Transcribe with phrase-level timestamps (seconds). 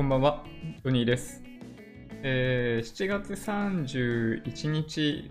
[0.00, 0.42] こんばんは、
[0.82, 1.42] トニーです。
[2.22, 5.30] えー7月31日、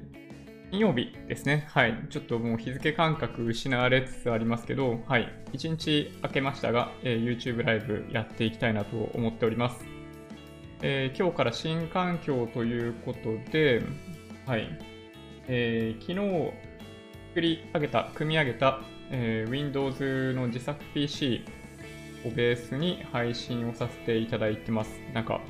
[0.70, 1.66] 金曜日ですね。
[1.72, 2.06] はい。
[2.12, 5.28] ちょっともう日付感覚失われつつありますけど、はい。
[5.54, 9.84] 1日明けましたが、えー YouTube ライブやっていきたいなと思っております。
[10.84, 13.82] えー今日から新環境ということで、
[14.46, 14.70] はい。
[15.48, 16.54] えー昨日
[17.30, 21.44] 作り上げた、組み上げた、え Windows の自作 PC
[22.26, 25.00] をベースに配信をさせていただいてます。
[25.14, 25.42] なんか、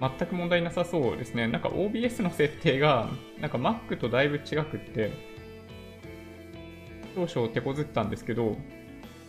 [0.00, 1.46] 全く問題なさそうですね。
[1.46, 3.08] なんか OBS の設定が、
[3.40, 5.12] なんか Mac とだいぶ違くって、
[7.14, 8.56] 少々手こずったんですけど、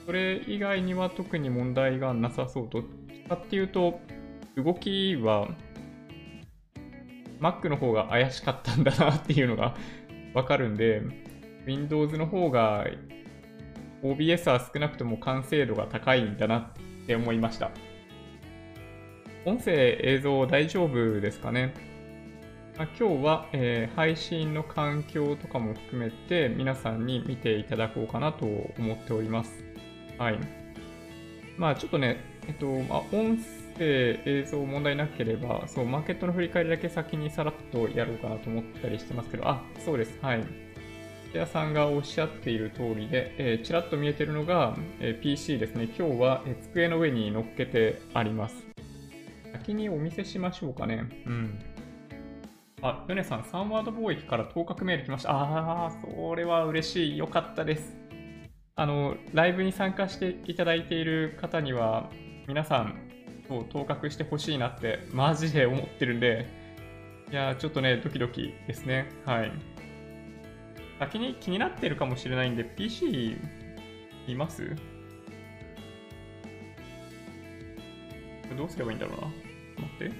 [0.06, 2.68] それ以外には特に問題がなさそう。
[2.70, 4.00] どっちかっていうと、
[4.56, 5.50] 動きは
[7.40, 9.76] Mac の方が怪しかったんだなっていうのが
[10.34, 11.02] わかるんで、
[11.66, 12.88] Windows の方が
[14.04, 16.58] OBS は少なくとも完成度が高いんだな
[17.04, 17.72] って思いました。
[19.46, 21.74] 音声、映像大丈夫ですかね、
[22.78, 29.64] まあ今日は、えー配信の環境とかも含めて皆さんに見ていただこうかなと思っております。
[30.18, 30.40] はい。
[31.58, 33.38] まあちょっとね、えっと、まあ、音
[33.78, 40.18] 声、映像問題なければ、そう、マーケットの振り返りだけ先にさらっとやろうかなと思ったりしてますけど、あ、そうです。
[40.22, 40.63] はい。
[41.34, 45.86] 土屋さんがおっしゃっている通りで、えーちらっと見えてるのが、えー PC ですね。
[45.86, 48.56] 今日は、えー机の上に乗っけてあります。
[49.52, 51.10] 先にお見せしましょうかね。
[51.26, 51.60] うん。
[52.84, 55.32] あ、ヨネさん、サンワード貿易から当確メール来ました。
[55.32, 57.18] あー、それは嬉しい。
[57.18, 57.96] よかったです。
[58.76, 62.12] あの、ライブに参加していただいている方には、
[62.48, 63.10] 皆さん、
[63.48, 66.46] そう、当確してほしいなって、マジで思ってるんで、
[67.32, 69.08] いやー、ちょっとね、ドキドキですね。
[69.26, 69.52] はい。
[71.00, 73.38] 先に気になってるかもしれないんで、PC
[74.28, 74.76] います？
[78.56, 79.28] どうすればいいんだろうな。
[79.28, 79.34] 待
[79.96, 80.12] って。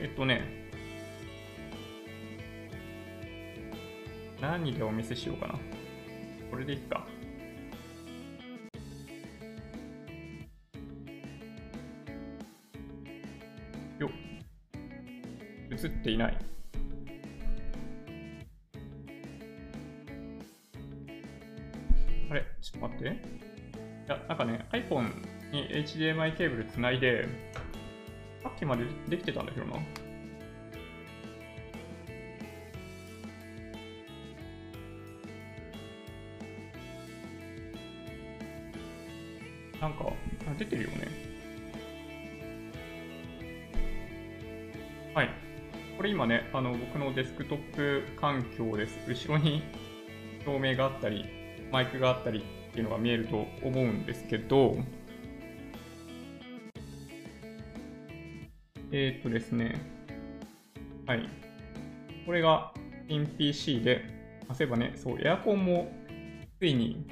[0.00, 0.42] えっとね。
[4.40, 5.54] 何でお見せしようかな。
[6.50, 7.06] これでいいか。
[16.08, 16.38] ていない。
[22.30, 23.04] あれちょっと待って。
[23.04, 23.10] い
[24.08, 25.12] や、なんかね、iPhone
[25.52, 27.28] に HDMI ケーブルつないで、
[28.42, 29.76] さっきまでできてたんだけどな。
[39.80, 40.12] なんか、
[40.58, 41.27] 出てるよね。
[46.18, 48.98] 今ね、あの僕のデスクトップ環境です。
[49.06, 49.62] 後ろに
[50.44, 51.24] 照明があったり、
[51.70, 52.42] マイクがあったりっ
[52.72, 54.78] ていうのが見えると思うんですけど、
[58.90, 59.80] えーっとですね、
[61.06, 61.28] はい。
[62.26, 62.72] これが
[63.06, 64.02] 新 PC で、
[64.48, 65.92] あそういえばね、そう、エアコンも
[66.58, 67.06] ついに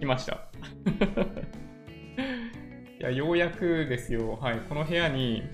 [0.00, 0.50] 来ました。
[3.00, 4.36] いや、ようやくですよ。
[4.36, 4.58] はい。
[4.68, 5.44] この部屋に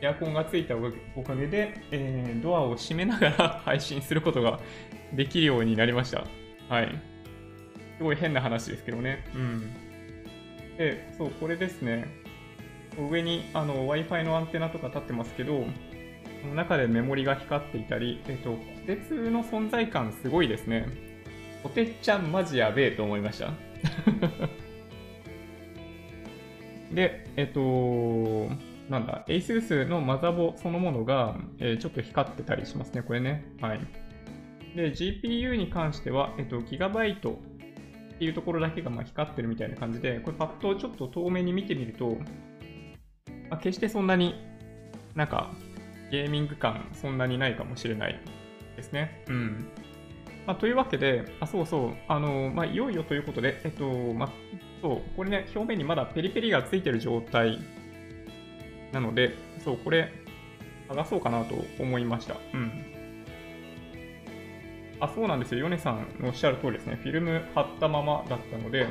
[0.00, 0.74] エアコンがついた
[1.16, 4.60] おかげで、えードアを閉めながら 配信することが
[5.12, 6.24] できるようになりました。
[6.68, 6.88] はい。
[7.96, 9.24] すごい変な話ですけどね。
[9.34, 9.72] うん。
[10.76, 12.06] で、そう、これですね。
[13.10, 15.64] 上にあの Wi-Fi のアンテナとか立ってますけど、
[16.42, 20.86] その中でメモリが光っていたり、えっと、こてつの存在感すごいですね。
[21.62, 23.52] こてっちゃんマジやべえと思いました。
[26.94, 28.48] で、えっと、
[28.88, 33.44] なんだ、ASUS のマザボそのものが、えーちょっと光ってたりしますね、これね。
[33.60, 33.80] はい。
[34.74, 37.38] で、GPU に関しては、えっと、ギガバイト
[38.14, 42.16] っていうところだけがまあ光ってるみたいな感じで、これパッとちょっと遠目に見てみると、
[43.50, 44.34] まあ、決してそんなに
[45.14, 45.50] なんか
[46.10, 48.20] ゲーミング感そんなにないかもしれない
[48.76, 49.24] ですね。
[49.28, 49.68] うん。
[50.46, 54.32] まあ、というわけで、あ、そうそう、あの、まあ、いよいよということで、えっと、まあ、
[54.80, 57.58] そう、これね、表面にまだペリペリがついてる状態
[58.92, 60.12] なので、そう、これ、
[60.88, 62.36] 剥がそうかなと思いました。
[62.54, 62.88] うん。
[65.00, 65.60] あ、そうなんですよ。
[65.60, 66.98] ヨネさんのおっしゃる通りですね。
[67.02, 68.86] フィルム貼ったままだったので、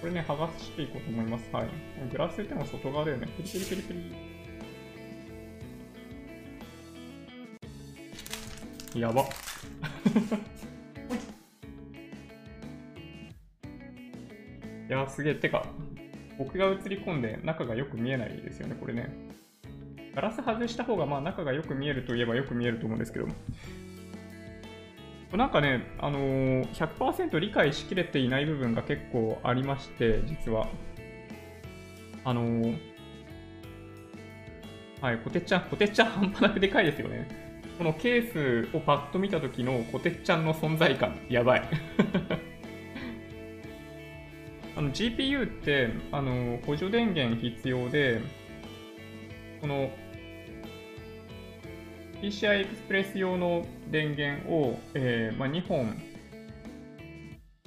[0.00, 1.48] これね、剥がしていこうと思います。
[1.52, 1.68] はい。
[2.10, 3.28] グラスっての外側だよね。
[3.36, 3.94] ペリペリペリペ
[8.94, 9.00] リ。
[9.00, 9.22] やば。
[14.88, 15.34] いや、すげえ。
[15.36, 15.64] てか、
[16.38, 19.12] 僕が映り込んで中がよく見えないですよね、これね。
[20.14, 23.26] ガラス外した方がまあ中がよく見えるといえばよく見えると思うんですけど、
[25.36, 30.68] なんかね、あのー、100%理解しきれていない部分が結構ありまして、実は。
[32.24, 32.78] あのー、
[35.00, 37.26] はい、コテッちゃん、コテッちゃん半端なくでかいですよね。
[37.78, 41.62] このケースをパッと見た時のコテッちゃんの存在感、やばい。
[44.82, 48.20] の GPU って、あの、補助電源必要で、
[49.60, 49.90] この
[52.20, 56.00] PCI エクスプレス用の電源を、えーまあ、2本、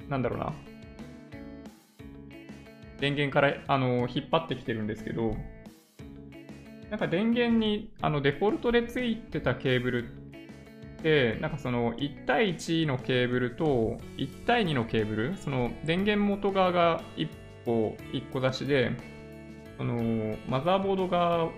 [0.08, 0.52] なんだろうな、
[3.00, 5.36] 電源からあの引っ張ってきてるんですけど、
[6.90, 10.15] なんか電源にあのデフォルトでついてたケーブルっ
[11.06, 17.28] て、なんかその1対1のケーブルと1対2のケーブル、その電源元側が1
[17.64, 18.90] 個、1個出しで、
[19.78, 21.48] そのマザーボードが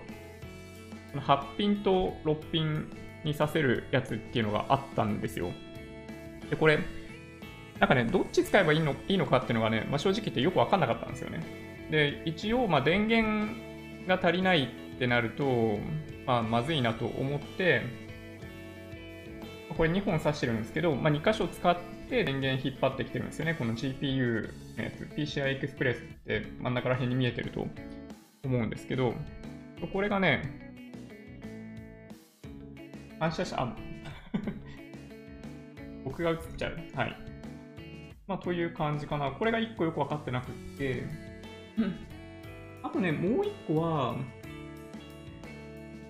[1.15, 2.91] 8ピンと6ピン
[3.23, 5.49] にさせるやつっていうのがあったんですよ。
[6.51, 6.77] で、これ、
[7.79, 11.41] なんかね、どっち使えばいいのいいのかっていうのがね、まあ、正直言ってよくわかんなかったんですよね。
[11.89, 13.51] で、一応、まあ、電源
[14.07, 15.79] が足りないってなると、
[16.27, 18.08] まあ、まずいなと思って、
[19.75, 21.77] これ2本挿してるんですけど、まあ、2箇所使っ
[22.09, 23.55] て電源引っ張ってきてるんですよね。
[23.55, 27.67] この GPU のやつ、PCI Express って真ん中ら辺に見えてると
[28.43, 29.13] 思うんですけど、
[29.93, 30.43] これがね、
[33.19, 33.75] 反射した、あ、
[36.03, 36.77] 僕が映っちゃう。
[36.95, 37.15] はい。
[38.27, 39.31] まあ、という感じかな。
[39.31, 41.03] これが1個よく分かってなくって、
[42.83, 44.15] あとね、もう1個は、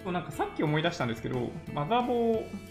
[0.06, 2.69] なんかさっき思い出したんですけど、マザーボー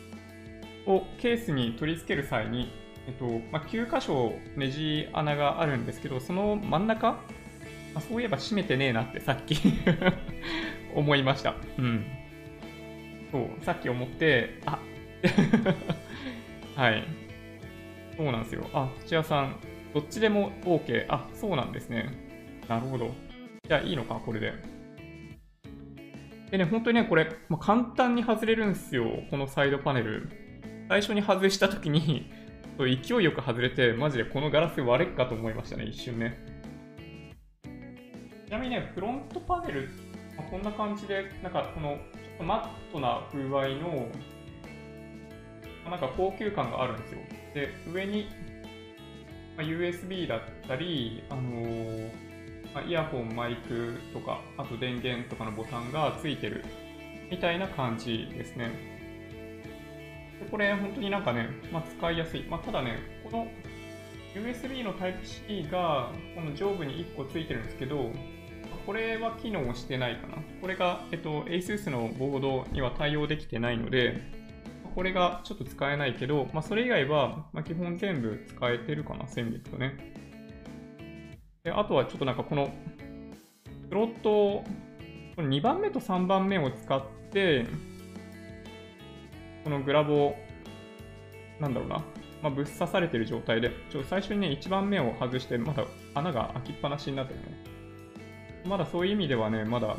[0.88, 2.73] をケースに取り付ける際に、
[3.06, 7.20] えっとまあ、9箇所ネジ穴があるんですけど、その真ん中、ま
[7.96, 9.56] あ、そういえば閉めてねえなってさっき
[10.96, 11.55] 思いました。
[11.79, 12.05] うん。
[13.31, 14.79] そう、さっき思って、あ
[16.75, 17.05] はい。
[18.17, 18.69] そうなんですよ。
[18.73, 19.56] あ、土屋さん、
[19.93, 21.05] どっちでも OK。
[21.08, 22.11] あ、そうなんですね。
[22.69, 23.11] なるほど。
[23.67, 24.55] じゃあいいのか、これで。
[26.50, 29.05] でね、本当にね、これ、まあ、簡単に外れるんですよ。
[29.31, 30.48] このサイドパネル。
[30.88, 32.31] 最初に外したときに、
[32.79, 36.38] 勢いよく外れて、マジでこのガラス割れっかと思いましたね、一瞬ね。
[38.46, 39.90] ちなみにね、フロントパネル、
[40.35, 41.99] まあ、こんな感じで、なんかこの
[42.43, 44.08] マットな風合いの、
[45.90, 47.19] なんか高級感があるんですよ。
[47.55, 48.29] で、上に、
[49.58, 52.11] まあ、USB だったり、あのー、
[52.75, 56.64] まあ、イヤホン、マイクとか、あと電源とかのボタンがついてる
[57.31, 58.98] みたいな感じですね。
[60.40, 62.45] でこれ、本当になんかね、まあ、使いやすい。
[62.45, 63.47] まあ、ただね、この
[64.35, 68.11] USB の Type-C がこの上部に1個ついてるんですけど、
[68.87, 70.37] これは機能してないかな。
[70.61, 74.23] これが、えっと、ASUS のボードには対応できてないので、
[74.95, 80.14] これがちょっと使えないけど、まあ、それ以外は、まあ、基本全部使えてるかな、線引とね。
[81.64, 82.73] であとはちょっとなんかこの、
[83.88, 84.64] スロット、
[85.37, 87.66] この2番目と3番目を使って、
[89.65, 90.37] このグラボを、
[91.61, 91.97] なんだろうな、
[92.43, 95.85] まあ、ぶっ刺されてる状態で、ちょ最初にね、1番目を外して、まだ
[96.15, 97.47] 穴が開きっぱなしになってるね。
[98.67, 99.97] まだそういう意味ではね、まだ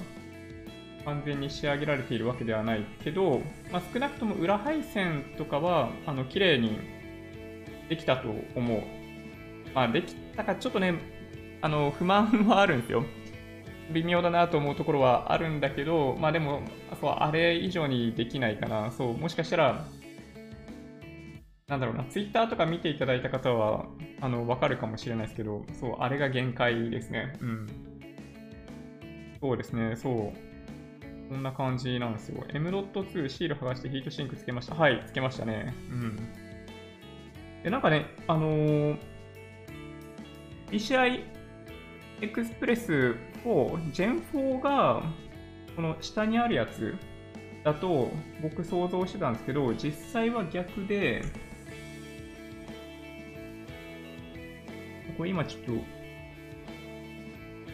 [1.06, 6.80] 完全に仕上げられているわけではないけど、まあ、少なくとも裏配線とかは、あの、綺麗に
[7.90, 8.82] できたと思う。
[9.74, 10.96] まあ、できたか、ちょっとね、
[11.62, 13.04] あの、不満はあるんですよ。
[13.92, 16.62] 微妙だなと思うところはあるんだけど、まあでも、
[17.00, 18.92] そうあれ以上にできないかな。
[18.92, 19.86] そう、もしかしたら、
[21.68, 23.86] なんだろうな、ツイッターとか見ていただいた方は、
[24.22, 27.34] あの、わかるかもしれないですけど、そう、あれが限界ですね。
[27.42, 27.68] うん。
[29.40, 30.50] そうですね、そう。
[31.30, 32.44] こんな感じなんですよ。
[32.54, 34.74] M.2 シール剥がしてヒートシンクつけました。
[34.76, 35.76] はい、つけましたね。
[35.92, 36.18] うん。
[37.64, 38.98] で、なんかね、あのー、
[40.72, 41.24] PCI
[43.40, 45.04] Express 4、Gen 4が、
[45.76, 46.96] この下にあるやつ
[47.64, 51.24] だと僕想像してたんですけど、実際は逆で、
[55.18, 55.72] これ今ちょっと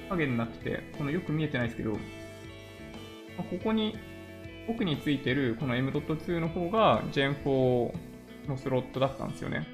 [0.10, 2.00] 影になってて、このよく見えてないですけど、こ
[3.64, 3.96] こに
[4.68, 7.94] 奥についてるこの M.2 の方が Gen4
[8.48, 9.68] のスロットだったんですよね。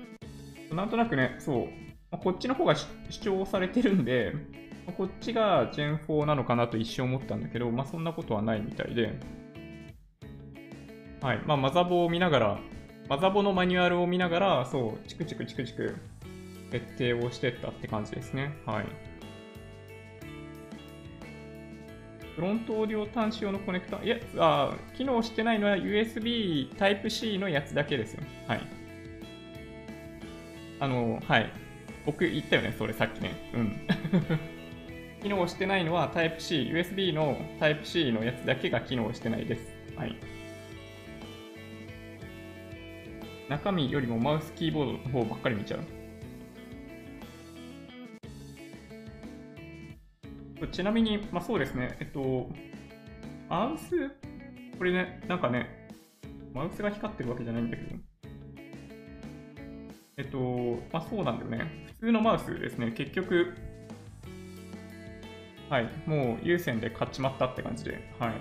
[0.71, 1.67] なんとなくね、そ
[2.11, 2.87] う、こっちの方が主
[3.19, 4.33] 張されてるんで、
[4.97, 9.13] こっちが Gen4 なのかなと一瞬思ったんだけど、まあそんなことはないみたいで、
[11.21, 12.59] はい、まあマザボを見ながら、
[13.07, 15.95] マザボのマニュアルを見ながら、そう、チクチクチクチク
[16.71, 18.53] 設定をしてったって感じですね。
[18.65, 18.85] はい。
[22.35, 28.23] フロントオーディオ端子用のコネクタいや、あ機能してないのは USB Type-C のやつだけですよ。
[28.47, 28.61] はい。
[30.79, 31.51] あの、はい。
[32.05, 33.51] 僕言ったよね、それさっきね。
[33.53, 33.87] うん。
[35.21, 39.73] 機能してないのは Type-C、USB の Type-C のやつだけが機能してないです。
[39.95, 40.15] はい。
[43.47, 45.81] 中身よりもマウスキーボードの方ばっかり見ちゃう。
[50.71, 52.49] ちなみに、まあそうですね、えっと、
[53.49, 54.09] マウス、
[54.77, 55.89] これね、なんかね、
[56.53, 57.95] マウスが光ってるわけじゃないんだけど、
[60.17, 61.87] えっと、まあそうなんだよね。
[61.99, 63.53] 普通のマウスですね、結局、
[65.71, 68.33] はい、もう有線で買っちまったって感じで、はい。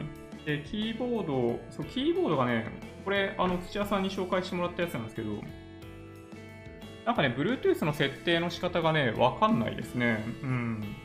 [0.45, 2.67] で、キーボード、そう、キーボードがね、
[3.05, 5.41] これ、あの、土屋さんに紹介してもらったやつなんですけど、
[7.07, 10.25] なんかね、Bluetooth の設定の仕方がね、わかんないですね。
[10.43, 10.97] うん。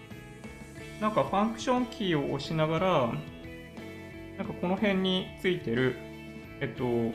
[0.99, 3.13] なんかファンクションキーを押しながら、
[4.39, 5.95] なんかこの辺についてる、
[6.59, 7.13] えっと、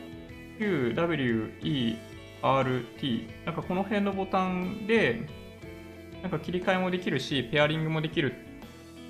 [0.58, 1.96] Q、W、E、
[2.42, 5.28] R、T、なんかこの辺のボタンで、
[6.22, 8.49] なんか切り替えもできるし、ペアリングもできるっ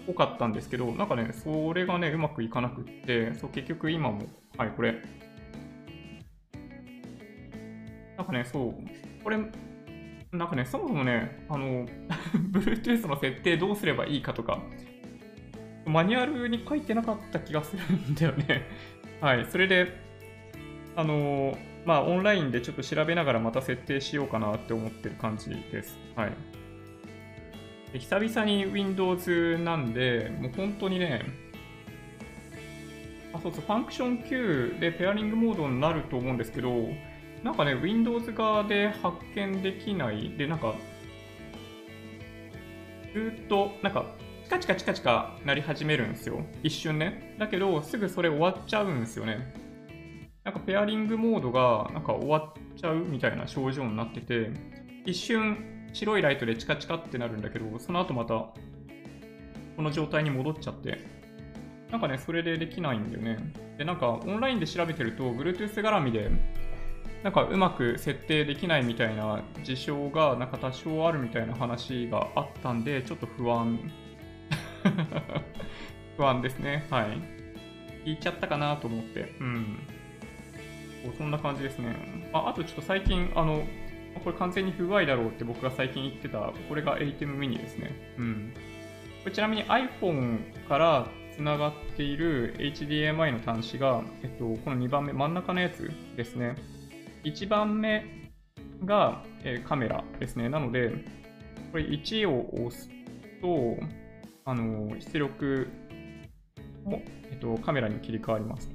[0.07, 4.23] ぽかったんですけど、なんかね、それがね、うまくいかなくって、そう結局今も、
[4.57, 4.97] はい、これ。
[8.17, 9.39] なんかね、そう、これ、
[10.33, 11.87] なんかね、そもそもね、あの、
[12.53, 14.61] Bluetooth の設定どうすればいいかとか、
[15.87, 18.63] マニュアルに書いてなかった気がするんだよね。
[19.21, 19.93] はい、それで、
[20.97, 25.99] あの、まあ、オンラインでちょっと調べながらまた設定しようかなって思ってる感じです。
[26.15, 26.33] はい。
[27.99, 31.25] 久々に Windows なんで、もう本当にね、
[33.33, 36.89] あ、そうそう、ファンクション Q でペアリングモードになると思うんですけど、
[37.43, 40.31] なんかね、Windows 側で発見できない。
[40.37, 40.75] で、なんか、
[43.13, 44.07] ずっと、なんか、
[44.45, 46.45] チカチカチカチカなり始めるんですよ。
[46.63, 47.35] 一瞬ね。
[47.39, 49.55] だけど、すぐそれ終わっちゃうんですよね。
[50.45, 54.51] なんかペアリングモードがなんか終わっちゃうみたいな症状になってて、
[55.07, 58.55] 一瞬白いライトでチカチカってなるんだけど、その後またこ
[59.79, 60.99] の状態に戻っちゃって、
[61.91, 63.39] なんかね、それでできないんだよね。
[63.79, 66.31] で、なんかオンラインで調べてると、Bluetooth 絡みで
[67.23, 73.79] なんかうまく設定できないみたいな事象がなんか多少あるみたいな話があったんで、ちょっと不安
[76.17, 76.87] 不安ですね。
[76.91, 77.07] はい。
[78.07, 79.35] 聞いちゃったかなと思って。
[79.41, 79.79] うん。
[81.19, 82.31] そんな感じですね。
[82.33, 83.65] ああとちょっと最近、あの、
[84.19, 87.91] これ完全に不具合だろうって僕が最近言ってた、これが ATEM mini ですね。
[88.19, 88.53] うん。
[89.23, 96.57] これちなみに iPhone からつながっている HDMI の端子が、えっと、この2番目、真ん中のやつですね。
[97.25, 98.05] 1番目
[98.85, 100.49] が、えー、カメラですね。
[100.49, 100.91] なので、
[101.71, 102.89] これ1を押す
[103.41, 103.77] と、
[104.45, 105.69] あの出力
[106.85, 108.71] も、えっと、カメラに切り替わります。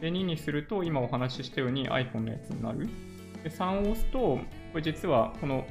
[0.00, 2.88] で、2にすると、今お話ししたように iPhone のやつになる。
[3.42, 4.40] で、3を押すと、こ
[4.74, 5.66] れ実はこの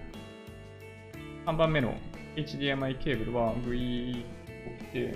[1.45, 1.95] 3番目の
[2.36, 5.15] HDMI ケーブルはグイーと来て、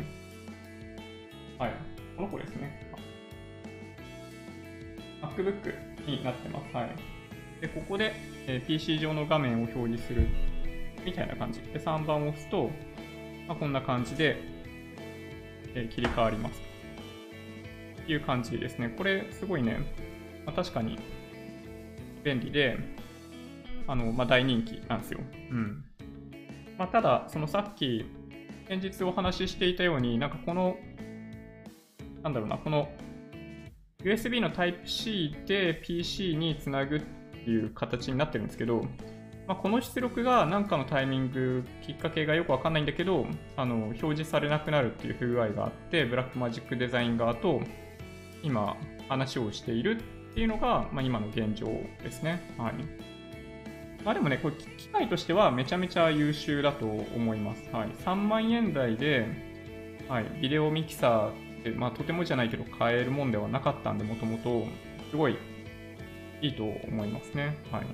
[1.60, 1.74] はい、
[2.16, 2.92] この子ですね。
[5.22, 6.76] MacBook になってます。
[6.76, 6.96] はい。
[7.62, 8.14] で、ここで、
[8.48, 10.28] え、PC 上の画面を表示する
[11.06, 11.62] みたいな感じ。
[11.62, 12.70] で、3番を押すと、
[13.48, 14.38] まあ、こんな感じで、
[15.76, 16.62] え、切り替わります。
[18.06, 18.90] という感じですね。
[18.98, 19.78] これ、すごいね、
[20.46, 20.98] まあ、確かに
[22.24, 22.78] 便利で、
[23.88, 25.20] あの、まあ、大人気なんですよ。
[25.52, 25.84] うん。
[26.78, 28.06] まあ、ただ、そのさっき、
[28.68, 30.78] 先日お話ししていたように、なんかこの、
[32.24, 32.90] なんだろうな、この
[34.04, 38.86] USB の Type-C で PC につなぐっていう形になってるんですけど、
[39.48, 47.62] まあ、この出力が何かのタイミング、きっかけがよくわかんないんだけど、あの表示されなくなるっていう不具合があって、ブラックマジックデザイン側と
[48.44, 48.78] 今
[49.10, 50.02] 話をしている
[50.32, 51.68] っていうのが、まあ、今の現状
[52.04, 52.42] ですね。
[52.58, 52.74] はい。
[54.04, 57.70] まあでもね、これ機械としてはめちゃめちゃ優秀だと思います。
[57.72, 57.90] はい。
[58.04, 59.28] 3万円台で、
[60.08, 64.66] はい、ビデオミキサーってまあ、とてもじゃないけど買えるもんではなかったんで、もともと、
[65.12, 65.38] すごい
[66.42, 67.58] いいと思いますね。
[67.72, 67.86] はい。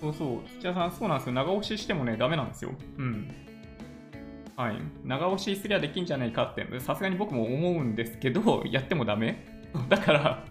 [0.00, 1.34] そうそう、土屋さん、そうなんですよ。
[1.34, 2.72] 長押ししてもね、ダメなんですよ。
[2.96, 3.34] うん。
[4.60, 4.74] はい。
[5.04, 9.42] 長押しすりゃできんじゃないかって、さすがに僕も思うんですけど、 やってもダメ？
[9.88, 10.44] だから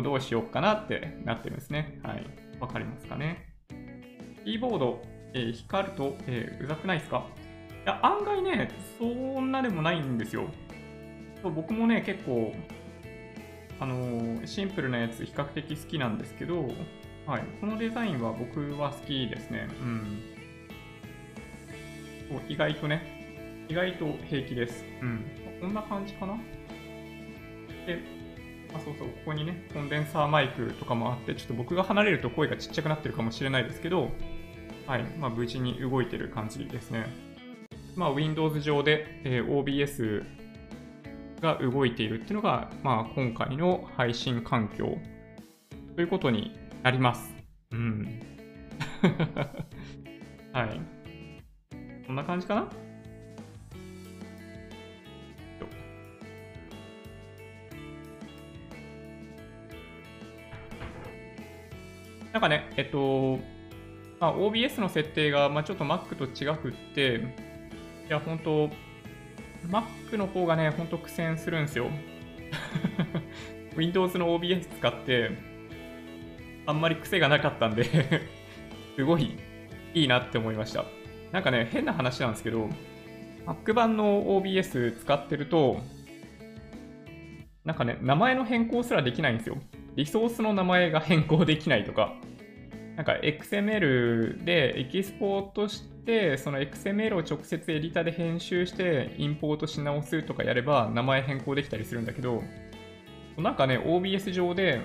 [0.00, 1.98] どうしようかなってなってるんですね。
[2.04, 2.24] はい。
[2.60, 3.48] わかりますかね？
[4.44, 5.02] キーボード、
[5.34, 7.26] えー、光ると、えー、うざくないですか？
[7.84, 9.04] いや、案外ね、そ
[9.40, 10.44] んなでもないんですよ。
[11.42, 12.54] そう僕もね、結構、
[13.80, 16.68] あのー、シンプルなやつ比較的好きなんですけど、
[17.26, 19.66] はい、このデザインは僕は好きですね。
[19.82, 20.18] うん。
[22.48, 23.19] 意外とね、
[23.70, 24.84] 意外と平気です。
[25.00, 25.24] うん。
[25.60, 26.36] こんな感じかな？
[27.86, 28.00] で、
[28.74, 34.10] あ、そうそう、ここにね、コンデンサーマイクとかもあって、ちょっと僕が離れると声がちっちゃくなってるかもしれないですけど、
[34.88, 37.06] はい、まあ、無事に動いてる感じですね。
[37.94, 40.24] まあ、Windows 上で、えー、OBS
[41.40, 44.98] が動いているっていうのが、まあ、今回の配信環境
[45.94, 47.32] ということになります。
[47.70, 48.20] うん。
[50.52, 50.80] はい。
[52.04, 52.89] こんな感じかな？
[62.32, 63.38] なんかね、えっと、
[64.20, 67.20] まあ、OBS の設定が、まあ、ちょっと Mac と違くって、
[68.06, 68.70] いや、本当
[69.68, 71.90] Mac の方がね、ほんと苦戦するんですよ。
[73.76, 75.30] Windows の OBS 使って、
[76.66, 77.84] あんまり癖がなかったんで
[78.96, 79.36] すごい
[79.94, 80.84] いいなって思いました。
[81.32, 82.68] なんかね、変な話なんですけど、
[83.46, 85.80] Mac 版の OBS 使ってると、
[87.64, 89.58] なんかね、名前の変更すらできないんですよ。
[89.96, 92.14] リソースの名前が変更できないとか、
[92.96, 102.42] なんか XML でエキスポートして、その XML を直接エディタで編集してインポートし直すとかやれば名前変更できたりするんだけど、
[103.38, 104.80] なんかね、OBS 上で、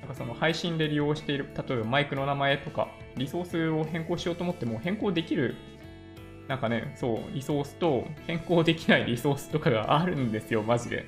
[0.00, 5.54] なんかその配信で利用している、例えばマイクの名前とか、リソースを変更しようと思っても変更できる、
[6.48, 11.04] なんかね、そう、リソースと変更できないリソースとかがあるんですよ、マジで。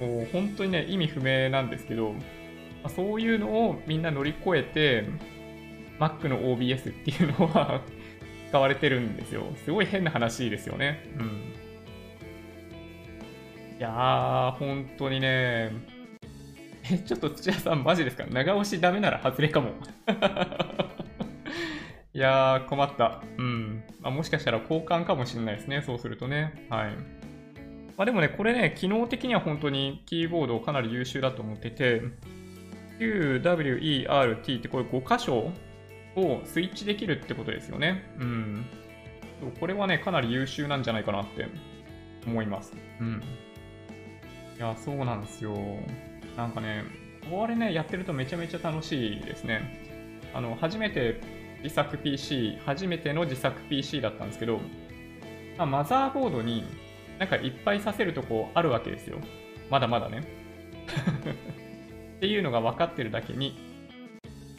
[0.00, 2.14] もう本当にね、意味不明なんですけど、
[2.82, 5.04] まそういうのをみんな乗り越えて、
[5.98, 7.82] Mac の OBS っていうのは
[8.48, 9.44] 使われてるんですよ。
[9.64, 11.02] すごい変な話ですよね。
[11.18, 11.26] うん。
[13.78, 15.72] いやー、本当にね、
[16.90, 18.24] え、ちょっと土屋さんマジですか？
[18.30, 19.72] 長押しダメなら外れかも。
[22.14, 23.22] いやー、困った。
[23.36, 23.84] うん。
[24.00, 25.82] まあ、もしかしたら交換かもしれないですね。
[25.82, 26.66] そうするとね。
[26.70, 26.92] はい。
[27.96, 32.02] まあ、でもね、これね、機能的には本当にキーボードかなり優秀だと思ってて、
[32.98, 35.52] QWERT ってこれ5箇所
[36.16, 38.10] をスイッチできるってことですよね。
[38.18, 38.66] うん。
[39.60, 41.46] これはね、かなり優秀なんじゃないかなって
[42.26, 42.74] 思います。
[43.00, 43.22] うん。
[44.56, 45.56] いや、そうなんですよ。
[46.36, 46.84] なんかね、
[47.30, 49.82] これね、やってるとめちゃめちゃ楽しいですね。
[50.34, 51.20] あの、初めて
[51.62, 54.60] 自作 PC、初めての自作 PC だったんですけど、
[55.56, 56.64] まあ、マザーボードに
[57.18, 59.18] なんかいっぱいさせるとこあるわけですよ。
[59.70, 60.22] まだまだね。
[62.18, 63.56] っていうのが分かってるだけに、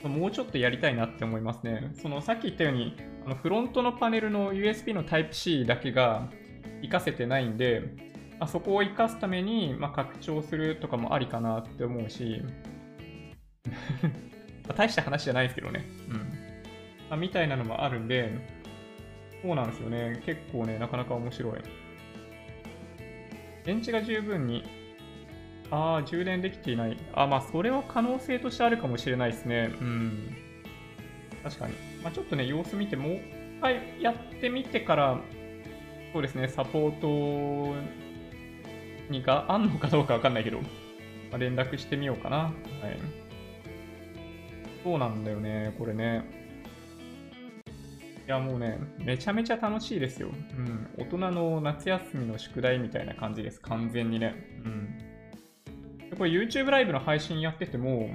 [0.04, 1.92] もうちょっとやりたいなって思いますね。
[2.02, 2.96] そのさっき言ったように、
[3.26, 6.30] あのフロントのパネルの USB の Type-C だけが
[6.82, 7.84] 活かせてないんで、
[8.40, 12.42] あ、そこを活かすために、まあ、拡張するとかもありかなって思うし、
[14.76, 15.86] 大した話じゃないですけどね。
[16.10, 16.18] うん。
[16.18, 16.24] ま
[17.12, 18.32] あ、みたいなのもあるんで、
[19.42, 20.22] そうなんですよね。
[20.26, 21.54] 結構ね、なかなか面白い。
[23.66, 24.64] 電池が十分に
[25.72, 26.98] ああ、充電できていない。
[27.14, 29.72] あまあ、それは可能性としてあるかもしれないですね。
[29.80, 30.36] うん。
[31.44, 31.74] 確かに。
[32.04, 33.22] まあ、ちょっとね、様子見て、もう一
[33.62, 35.20] 回やってみてから、
[36.14, 37.76] そうですね、サポート
[39.12, 40.66] にがあんのかどうかわかんないけど、ま
[41.36, 42.38] あ、連絡してみようかな。
[42.38, 42.54] はい。
[44.84, 46.24] そうなんだよね、これね。
[48.26, 50.30] いや、もうね、めちゃめちゃ楽しいですよ。
[50.30, 50.88] うん。
[50.98, 54.36] 大人の夏休みの宿題みたいな感じです、完全にね。
[54.64, 55.09] うん。
[56.18, 58.10] これ YouTube ライブの配信やってても、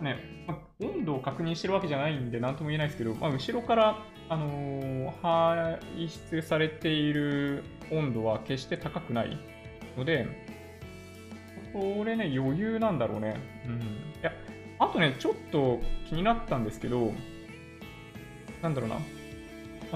[0.00, 9.38] ね、ま温度を確認してるわけじゃないんで何とも言えないですけど、まあ、後ろから、あのー、排出されている温度は決して高くない
[9.96, 10.26] ので、
[11.72, 13.36] これね、余裕なんだろうね。
[13.66, 13.72] うん。
[13.74, 13.78] い
[14.22, 14.32] や、
[14.78, 17.12] あとね、ちょっと気になったんですけど、
[18.62, 18.96] なんだろうな。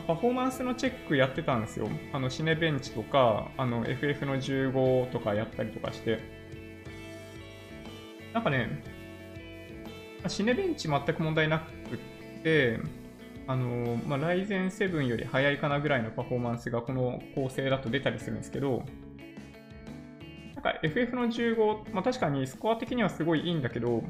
[0.07, 1.89] パフォーマンスのチェックやってたんですよ。
[2.13, 6.19] あの、シネベンチとか、あの、FF の15とかやったりとかして。
[8.33, 8.83] なんかね、
[10.27, 11.65] シネベンチ全く問題なく
[11.97, 12.79] って、
[13.47, 18.85] あの、まあ、ライゼン7より速いかなぐらいのパフォーマンスがこの構成だと出たりするんですけど、
[20.55, 24.03] なんか FF の15、まあ、確かにスコア的にはすごいいいんだけど、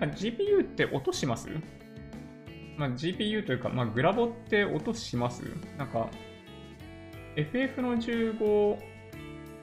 [0.00, 1.48] GPU って落とします？
[2.76, 5.42] まあ、GPU というか、まあ、グラボって音します？
[5.78, 6.08] なんか、
[7.36, 8.78] FF の15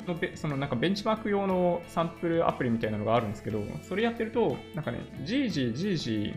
[0.07, 6.35] のべ、そのなんかベンチマーク用のサンプルアプリみたいなのがあるんですけど、それやってると、なんかね、じーじーじーじー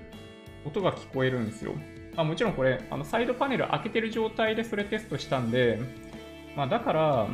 [0.69, 1.75] 音が聞こえるんですよ。
[2.17, 5.81] まあ、もちろんこれ、あのサイドパネル開けてる状態でそれテストしたんで、
[6.57, 7.29] まあ、だから、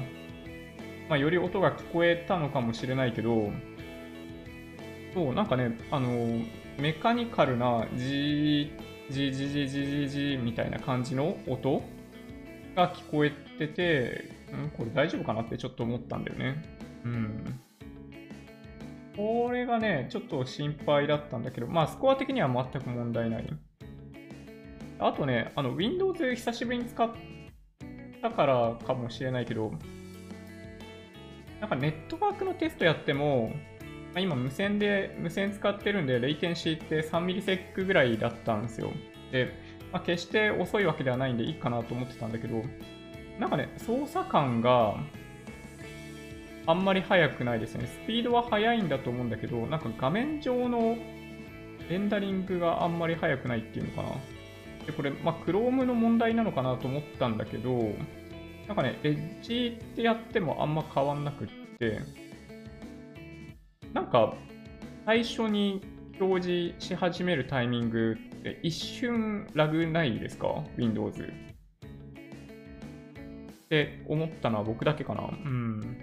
[1.09, 3.51] まあ、より音が聞こえたのかもしれないけど、
[5.13, 6.43] そう、なんかね、あの、
[6.79, 8.73] メカニカルな G
[9.11, 11.83] じじじじじじみたいな感じの音
[12.75, 16.63] が聞こえてて、ん、これ大丈夫かなってちょっと思ったんだよね。
[17.05, 17.61] うん。
[19.17, 23.49] これがね、ちょっと心配だったんだけど、まあ、スコア的には全く問題ない。
[24.99, 27.11] あとね、あの、Windows 久しぶりに使っ
[28.23, 29.73] たからかもしれないけど、
[31.61, 33.53] なんかネットワークのテストやっても、
[34.15, 38.93] あ、今無線で、無線使ってるんで、レイテンシーって3ミリセックぐらいだったんですよ。
[39.33, 39.53] で、
[39.93, 42.63] まあ、決して遅いわけではないんでいいかなと思ってたんだけど、
[43.39, 44.97] なんかね、操作感が
[46.67, 47.87] あんまり速くないですね。
[47.87, 50.97] スピードは速いんだと思うんだけど、なんか画面上の
[51.89, 54.09] レンダリングがあんまり速くないっていうのかな。
[54.87, 57.93] で、これ、まあ、Chrome の問題なのかなと思ったんだけど、
[58.69, 62.01] なんかね、エッジってやってもあんま変わんなくって、
[63.93, 64.35] なんか、
[65.05, 65.83] 最初に
[66.21, 71.23] 表示し始めるタイミングって一瞬ラグないですか ?Windows。
[71.23, 71.25] っ
[73.69, 75.23] て思ったのは僕だけかな。
[75.23, 75.97] うん。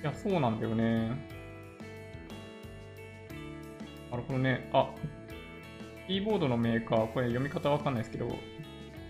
[0.00, 1.10] いや、そうなんだよね。
[4.10, 4.70] なるほどね。
[4.72, 4.88] あ、
[6.06, 8.34] キーボードのメーカー、これ読み方わかんないですけど、ジ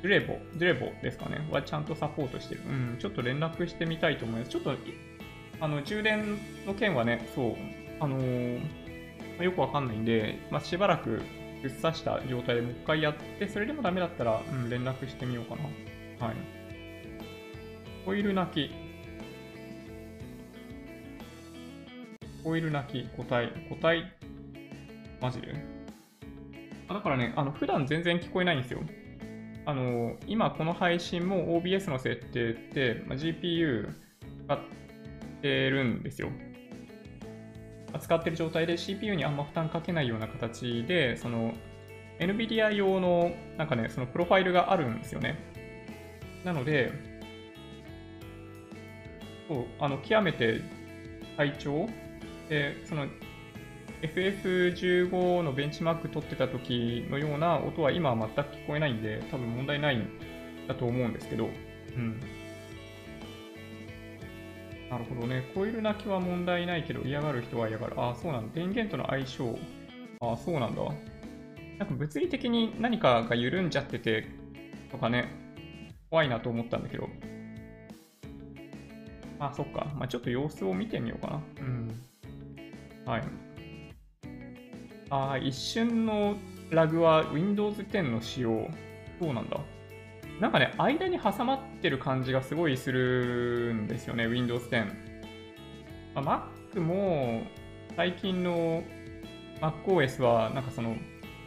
[0.05, 2.63] ュレボ、ジュレボですかねはちゃんとサポートしてる。
[2.67, 4.51] うん、ちょっと連絡してみたいと思います。
[4.51, 4.75] ちょっと
[5.61, 7.55] あの、充電の件はね、そう、
[8.01, 8.61] あのー、
[9.43, 11.23] よくわかんないんで、まあ、しばらく
[11.63, 16.27] ぶっ刺した状態でもう一回やって、それでもダメだったら、うん、連絡してみようかな。
[16.27, 16.37] はい。
[18.07, 18.71] オイル泣き。
[22.45, 23.53] オイル泣き、個体。
[23.69, 24.13] 個体。
[25.21, 25.55] マジで？
[26.89, 28.81] あだからね、あの、普段全然聞こえないんですよ。
[29.67, 33.93] あの、今この配信も OBS の設定って、まあ、GPU
[34.47, 34.59] 使っ
[35.41, 36.31] てるんですよ。
[38.01, 41.55] 使ってる状態で CPU にあんま負担かけないような形で、その
[42.19, 45.39] NVIDIA 用のなんかね、そのプロファイルがあるんですよね。
[46.45, 46.93] なので、
[49.49, 50.61] そうあの極めて
[51.37, 51.89] 体調
[52.49, 53.07] で、その
[54.03, 60.07] FF15 のベンチマーク取ってた時のような音は今は全く聞こえないんで、多分問題ないん
[60.69, 61.49] だと思うんですけど、
[61.97, 62.21] うん。
[64.91, 65.51] なるほどね。
[65.55, 67.95] コイル泣きは問題ないけど嫌がる人は嫌がる。
[68.01, 68.55] ああ、そうなんだ。
[68.55, 69.59] 電源との相性。
[70.21, 70.83] ああ、そうなんだ。
[71.79, 74.27] なんか物理的に何かが緩んじゃってて
[74.91, 75.29] とかね、
[76.11, 77.09] 怖いなと思ったんだけど。
[79.39, 79.93] あ、そっか。
[79.95, 81.43] まあ、ちょっと様子を見てみようかな。
[81.61, 81.89] うん。
[83.05, 83.23] はい。
[85.11, 86.37] ああ、一瞬の
[86.71, 88.69] ラグは Windows 10の仕様。
[89.21, 89.59] そうなんだ？
[90.41, 94.87] なんかね、間に挟まってる感じがすごいするんですよね、Windows 10。
[96.15, 97.43] まあ、Mac も
[97.97, 98.83] 最近の
[99.61, 100.97] MacOS は、なんかその、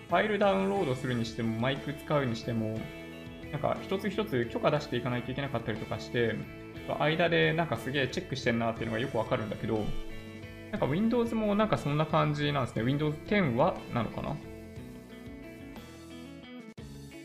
[0.10, 2.78] ファイルダウンロードするにしても、マイク使うにしても、
[3.52, 6.36] なんか一つ一つ許可出していかないといけなかったりとかして、
[7.00, 9.86] 間でなんかすげえチェックしてんなっていうのがよくわかるんだけど、
[10.72, 12.84] なんか Windows もなんかそんな感じなんですね。
[12.84, 14.36] Windows 10はなのかな？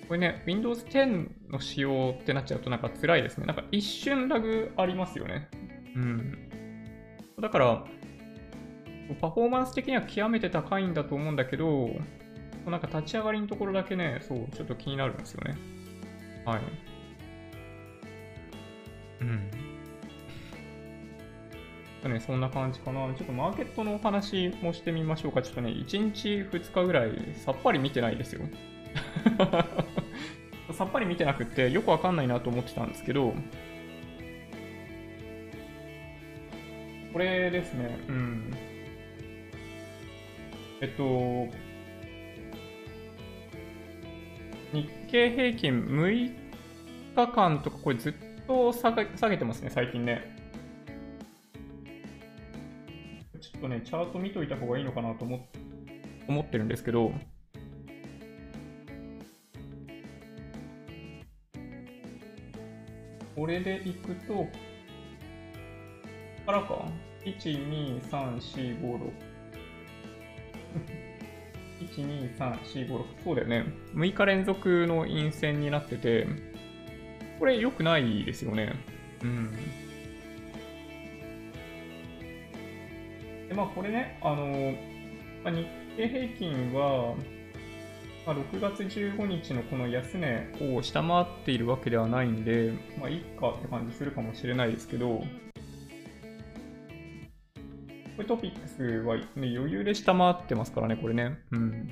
[0.08, 3.46] これね、Windows 10の仕様ってなっちゃうとなんか辛いですね。
[3.46, 5.48] なんか一瞬ラグありますよね。
[5.94, 6.48] うん。
[7.40, 7.84] だから、
[9.20, 11.90] パフォーマンス的には極めて高いんだと思うんだけど、
[12.66, 15.56] なんか立ち上がりのところだけね、そう、ちょっと気になるんですよね。
[16.44, 16.60] はい。
[19.20, 19.50] うん。
[22.08, 23.12] ね、そんな感じかな。
[23.14, 25.42] ちょっとマーケットのお話もしてみましょうか。
[25.42, 28.42] ちょっとね、1日2日ぐらいさっぱり見てないですよ。
[30.72, 33.34] さっぱり見てなくてよくわかんないなと思ってたんですけど、
[37.12, 38.54] これですね、うん。
[40.82, 41.48] えっと、
[44.72, 46.34] 日経平均6
[47.14, 48.14] 日間とか、これずっ
[48.46, 50.36] と下げ下げてますね、最近ね。
[53.40, 55.46] ちょっとね、チャート見といた方がいいのかなと思
[56.28, 57.12] 思ってるんですけど、
[63.36, 64.46] これでいくと、
[66.46, 66.88] からか
[67.22, 69.12] ?1、2、3、4、5、6。
[71.80, 73.04] 1、2、3、4、5、6。
[73.22, 73.66] そうだよね。
[73.94, 76.26] 6日連続の陰線になってて、
[77.38, 78.72] これ良くないですよね。
[79.22, 79.50] うん。
[83.48, 84.72] で、まあこれね、あの、
[85.44, 85.66] まあ、日
[85.98, 87.14] 経平均は、
[88.26, 95.22] まあ、6月15日のこの安値を下回っているわけではないんで、まあ、いっかって感じするかもしれないですけど、
[98.16, 101.38] これトピックスは、ね、余裕で下回ってますからね、これね。
[101.52, 101.88] うん。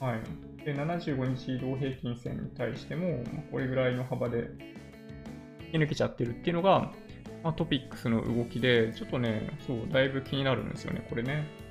[0.00, 0.64] はい。
[0.64, 4.48] で、75日移動平均線に対しても、これぐらいの幅で
[5.66, 6.92] 引き抜けちゃってるっていうのが、
[7.44, 11.65] まあ、トピックスの動きで、ちょっとね、そう、だいぶ気になるんですよね、これね。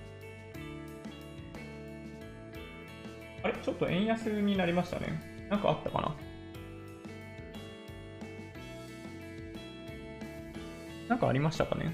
[3.66, 5.48] ちょっと円安になりましたね。
[5.50, 6.16] なんかあったかな？
[11.10, 11.92] なんかありましたかね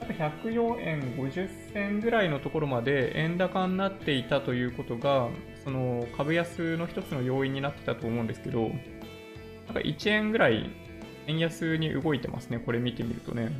[0.00, 5.28] ？104円50銭ぐらいのところまで円高になっていたということが、
[5.62, 8.72] その株安の一つの要因になってたと思うんですけど、なん
[9.74, 10.70] か1円ぐらい
[11.26, 13.50] 円安に動いてますね、これ見てみるとね。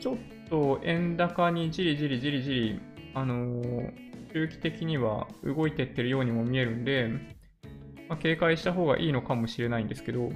[0.00, 0.16] ちょっ
[0.52, 2.80] と円高にじりじりじりじり、
[3.14, 3.92] あのー、
[4.34, 7.08] 中期的には動いてってるようにも見えるんで、
[8.06, 10.30] まあ、警戒した方がいいのかもしれないんですけど、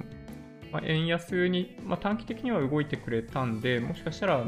[0.71, 4.43] まあ、円安に、まあ、短期的には動いてくれたんで、もしかしたら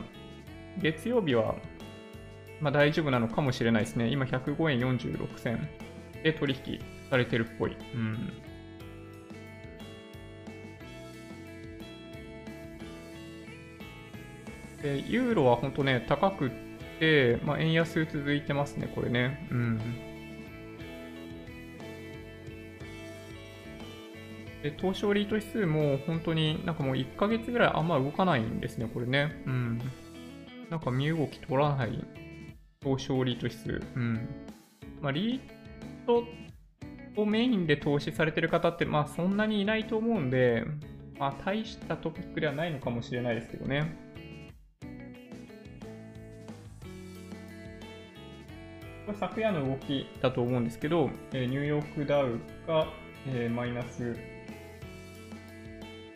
[0.81, 1.53] 月曜日は、
[2.59, 4.07] ま、大丈夫なのかもしれないですね。
[4.07, 5.69] 今105円46銭
[6.23, 6.79] で取引
[7.11, 7.77] されてるっぽい。
[7.93, 8.33] うん。
[14.81, 16.51] で、ユーロは本当ね、高くっ
[16.99, 19.47] て、まあ、円安続いてますね、これね。
[19.51, 19.77] うん。
[24.63, 29.41] で、東証リート指数も本当になんかもう1ヶ月ぐらいあんま動かないんですね、これね。
[29.45, 29.81] うん。
[30.69, 32.05] なんか身動き取らない
[32.81, 33.81] 東証リート指数。
[33.95, 34.27] うん。
[35.01, 35.39] まあ、リー
[36.05, 36.25] ト
[37.21, 40.65] をメインで投資されてる方って、まあそんなにいないと思うんで、
[41.17, 44.08] まあ大したトピックではないのかもしれないですけどね。
[49.09, 52.85] これ昨夜の動きだと思うんですけど、えニューヨークダウが、
[53.25, 54.15] えー、マイナス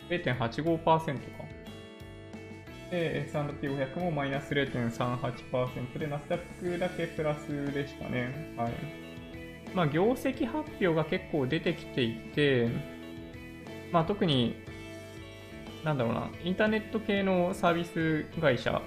[0.08, 1.18] 0.85%か。
[2.92, 8.54] で、S&P500 もマイナス0.38%で、ナスダックだけプラスでしたね。
[8.56, 8.72] はい。
[9.74, 12.68] まあ、業績発表が結構出てきていて、
[13.90, 14.54] まあ、特に、
[15.82, 18.80] なんだろうな、インターネット系のサービス会社、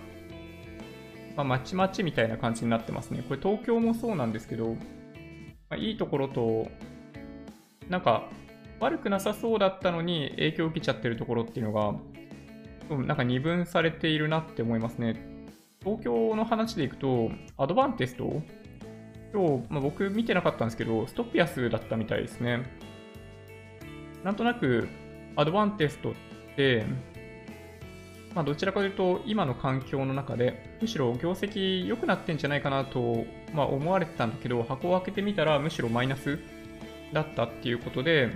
[1.37, 3.23] まあ、まちまちみたいな感じになってますね。
[3.27, 4.75] これ東京もそうなんですけど、ま
[5.71, 6.67] あ、いいところと、
[7.87, 8.29] なんか、
[8.79, 11.95] 悪くなさそうだったのに影響を受けちゃってるところっていうのが、
[13.05, 15.15] なんか二分されているなって思いますね。
[15.83, 18.41] 東京の話でいくと、アドバンテスト
[19.31, 22.63] 今日、まあ、僕見てなかったんですけど、ストピアスだったみたいですね。
[24.23, 24.87] なんとなく、
[25.35, 26.13] アドバンテストっ
[26.55, 26.85] て、
[28.37, 36.37] まあ、どちらかというと、今の環境の中で、むしろ業績良くなってんじゃないかなと、まあ、思われてたんだけど、箱を開けてみたら、むしろマイナス
[37.13, 38.29] だったっていうことで、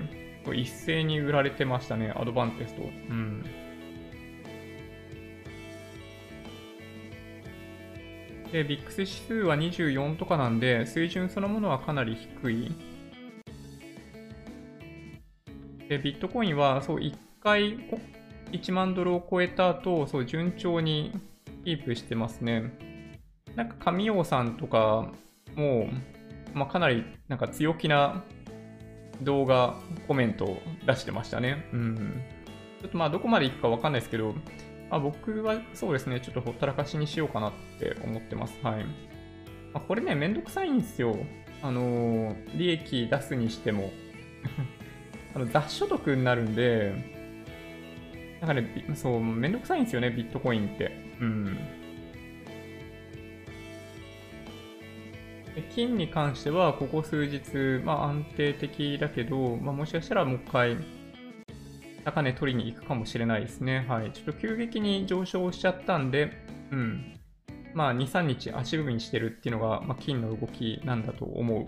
[0.56, 2.82] 一斉に売られてましたね、アドバンテスト。
[2.82, 3.46] うん。
[8.52, 12.72] で、ビックス指数は24とかなんで、水準そのものはかなり低い。
[15.88, 17.78] で、ビットコインは、そう、1回
[18.52, 21.12] 1万ドルを超えた後、そう、順調に
[21.64, 22.72] キープしてますね。
[23.56, 25.12] なんか、神王さんとか
[25.56, 25.88] も、
[26.54, 28.24] まあ、かなり、なんか強気な
[29.22, 29.76] 動画、
[30.08, 31.70] コメントを出してましたね。
[31.74, 32.22] うん。
[32.82, 34.34] ちょっとまあどこまで行くかわかんないですけど、
[34.90, 38.58] まあ、僕はそうですね、ちょっとほったらかしにしようかなって思ってます。
[38.64, 38.86] はい。
[39.74, 41.16] まあ、これね、めんどくさいんですよ。
[41.64, 43.92] あのー、利益出すにしても。
[45.34, 47.21] あの雑所得になるんで、
[48.42, 50.92] なんかね、そう、めんどくさいんですよね、ビットコインって。
[51.22, 51.58] うん。
[55.76, 60.78] 金に関しては、ここ数日、まあ安定的だけど、まあもしかしたらもう一回、
[62.04, 63.86] 高値取りに行くかもしれないですね。
[63.88, 64.12] はい。
[64.12, 66.32] ちょっと急激に上昇しちゃったんで、
[66.72, 67.20] うん。
[67.76, 71.68] まあ2、3日足踏みにしてるっていうのが、まあ金の動きなんだと思う。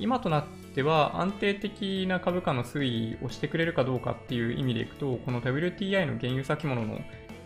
[0.00, 7.00] 今となっては安定的な株価の推移をしてくれるかどうかっていう意味でいくと、この WTI の原油先物の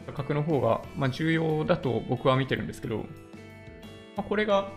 [0.06, 3.04] 価格の方が、まあ、重要だと僕は見てるんですけど、ま
[4.18, 4.70] あ、これが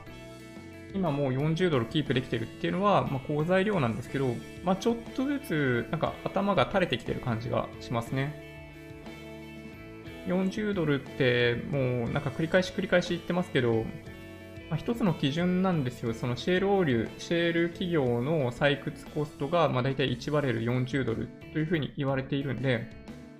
[0.93, 4.33] 今もう40ドルキープできてるっていうのは、まあ、好材料なんですけど、
[4.63, 8.47] まあ、ちょっとずつなんか頭が垂れてきてる感じがしますね。
[10.27, 13.85] 40ドルってもうなんか繰り返し繰り返し言ってますけど、
[14.69, 16.13] まあ、一つの基準なんですよ。
[16.13, 22.87] そのシェールオール、シェール企業の採掘コストがまあ大体1バレル40ドルというふうに言われているんで、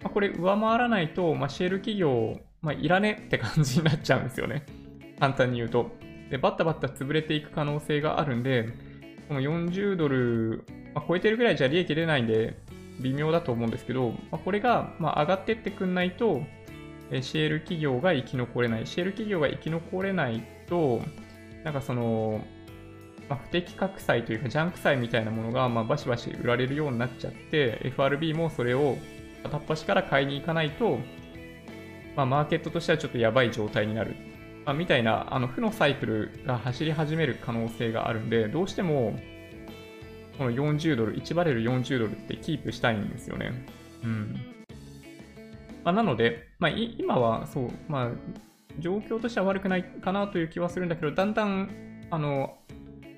[0.01, 4.65] まあ、これ上回らないと、まあ、シェール企業、まあ、いらねって感じになっちゃうんですよね。
[5.19, 5.91] 簡単に言うと。
[6.31, 8.69] で、バッタバッタ潰れていく可能性があるんで、
[9.27, 10.63] この40ドル、
[10.95, 12.57] まあ、超えてるぐらいじゃ利益出ないんで、
[13.01, 16.41] 微妙だと思うんですけど、まあ、これが、まあ、上がってってくんないと、
[17.11, 18.87] シェール企業が生き残れない。
[18.87, 21.01] シェール企業が生き残れないと、
[21.63, 22.41] なんかその、
[23.29, 28.97] まあ、不適格債というか、ジャンク債みたいなものが、まあ、バシバシ売られるようになっちゃって、FRB もそれを
[29.43, 30.99] 片っ端から買いに行かないと、
[32.15, 34.15] まあ、マーケットとしてはちょっとやばい状態になる。
[34.65, 39.19] まあ、みたいな、あの、負のサイクルが走り始める可能性があるんで、どうしても、
[40.37, 43.65] この40ドル、1バレル40ドルってキープしたいんですよね。
[44.03, 44.33] うん。
[45.83, 48.09] まあ、なので、まあ、今は、そう、まあ、
[48.77, 51.69] 状況としては悪くないかなという気はするんだけど、だんだん、
[52.11, 52.57] あの、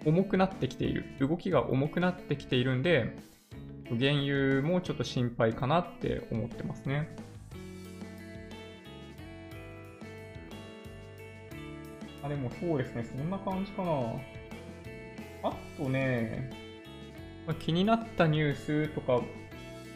[0.06, 1.06] 重くなってきている。
[1.20, 3.16] 動きが重くなってきているんで、
[4.00, 7.16] 原油もちょっと心配かなって思ってますね。
[12.24, 13.04] あ、でもそうですね。
[13.04, 13.92] そんな感じかな。
[15.44, 16.50] あとね、
[17.46, 19.22] まあ、気になったニュースとか、ま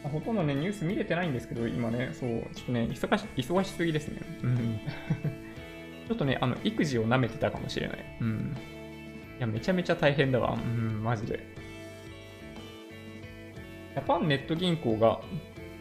[0.06, 4.20] あ、ほとんどね、ニュース見れてないんですけど、今ね、そう、ちょっとね、忙し忙しすぎですね。
[4.42, 4.80] うん。
[6.08, 7.98] ちょっとね、あの、育児を舐めてたかもしれない。
[8.20, 8.56] うん。
[9.38, 10.54] いや、めちゃめちゃ大変だわ。
[10.54, 11.40] うん、マジで。
[13.94, 15.20] ジャパンネット銀行が、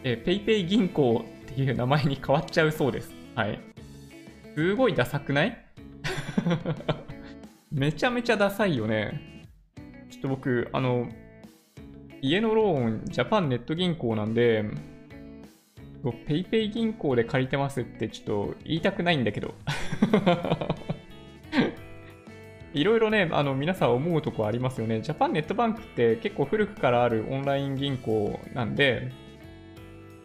[0.03, 3.13] えー、ペイペイ銀行っていう名前に変わっちゃうそうです。
[3.35, 3.59] はい。
[4.55, 5.57] すごいダサくない？
[7.71, 9.43] めちゃめちゃダサいよね。
[10.09, 11.09] ちょっと僕、あの、
[12.21, 14.63] 家のローン、ジャパンネット銀行なんで、
[16.11, 19.53] ペイペイ銀行で借りてますってちょっと言いたくないんだけど。
[22.73, 24.99] いろいろね、あの、皆さん思うとこありますよね。
[25.01, 29.13] ジャパンネットバンクって結構古くからあるオンライン銀行なんで、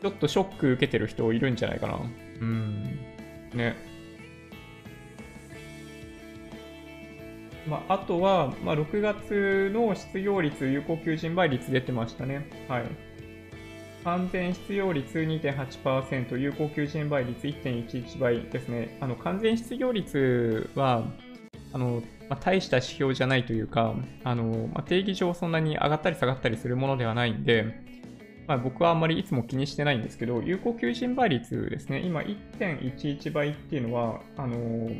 [0.03, 2.01] ちょっとショック受けてる人いるんじゃないかな。
[2.41, 2.83] うん。
[3.55, 3.77] ね。
[7.69, 12.49] まあ、あとは、まあ、6月の失業率、有効求人倍率出てましたね。
[12.69, 13.10] はい。
[14.05, 18.97] 完全失業率2.8%、有効求人倍率1.11倍ですね。
[19.01, 21.05] あの、完全失業率は、
[21.73, 27.91] あの、まあ、大した指標じゃないというか、あの、まあ、定義上そんなに上がったり下がったりするものではないんで、
[28.47, 34.91] まあ、僕はあんまりいつも気にしてないんですけど、有効求人倍率ですね、今1.11倍っていうのは、あの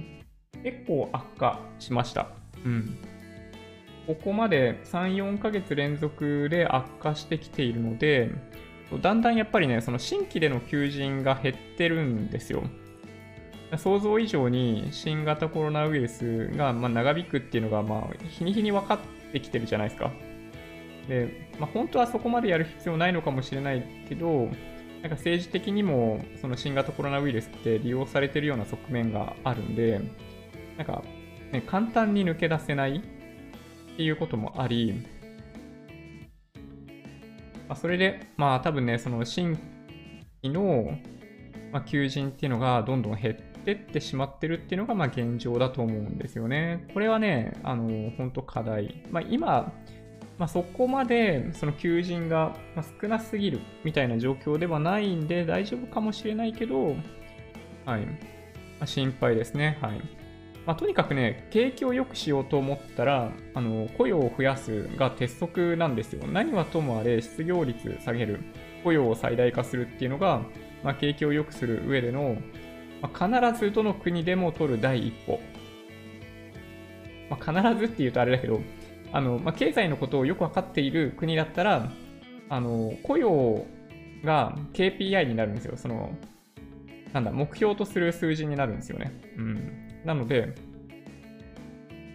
[0.63, 2.29] 結構悪化しました。
[2.65, 2.99] うん。
[4.07, 8.31] ここまで3、4ヶ月連続で悪化してきているので、
[8.99, 12.63] だんだんやっぱりね、その新規での求人が減ってるんですよ。
[13.77, 18.99] 想像以上に新型コロナウイルスがま長引くっていうのが、まあ、日に日に分かっ
[19.33, 20.11] てきてるじゃないですか。
[21.09, 24.49] で、まあ、本当はそこまでやる必要ないのかもしれないけど、
[25.03, 30.01] なんか政治的にもその新型コロナウイルスって利用されてるような側面があるんで、
[30.77, 31.03] なんか、
[31.53, 35.07] ね、簡単に抜け出せないっていうこともあり、
[37.71, 39.57] まあ、それで、まあ多分ね、その新
[40.43, 40.91] 規の、
[41.71, 46.89] まあ、求人っていうのがどんどん減ってってしまってるっていうのがまあ現状だと思うんですよね。
[46.93, 49.05] これはね、あの、本当課題。
[49.13, 49.73] まあ、今、
[50.37, 52.57] まあ、そこまでその求人が
[53.01, 56.97] 少なすぎるみたいな状況ではないんで大丈夫かもしれないけど、
[57.87, 58.05] はい。
[58.05, 58.07] ま
[58.81, 59.79] あ、心配ですね。
[59.81, 60.01] はい。
[60.71, 66.29] まあ、とにかくね、景気を良くしようと思ったら、あの雇用を増やすが鉄則なんですよ。
[66.29, 68.39] 何はともあれ失業率下げる、
[68.85, 70.43] 雇用を最大化するっていうのが、
[70.85, 72.37] まあ、景気を良くする上での、
[73.03, 75.41] まあ、必ずどの国でも取る第一歩。
[77.31, 78.61] まあ、必ずっていうとあれだけど、
[79.11, 81.91] あのまあ、経済のことをよく分かっている国だったら、
[82.49, 83.67] あの雇用
[84.23, 85.77] が KPI になるんですよ。
[85.77, 86.15] その
[87.13, 89.13] なんだ、目標とする数字になるんですよね。
[89.37, 89.90] うん。
[90.05, 90.55] なので、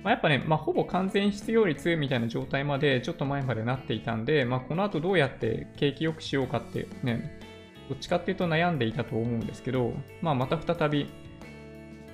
[0.04, 7.40] まあ、やっぱね、まあ、ほぼ完全失業率みたいな状態までちょっと前までなっていたんで、まあ、この後どうやって景気良くしようかってね、
[7.90, 11.10] どっちかっていうと悩んでいたと思うんですけど、まあ、また再び、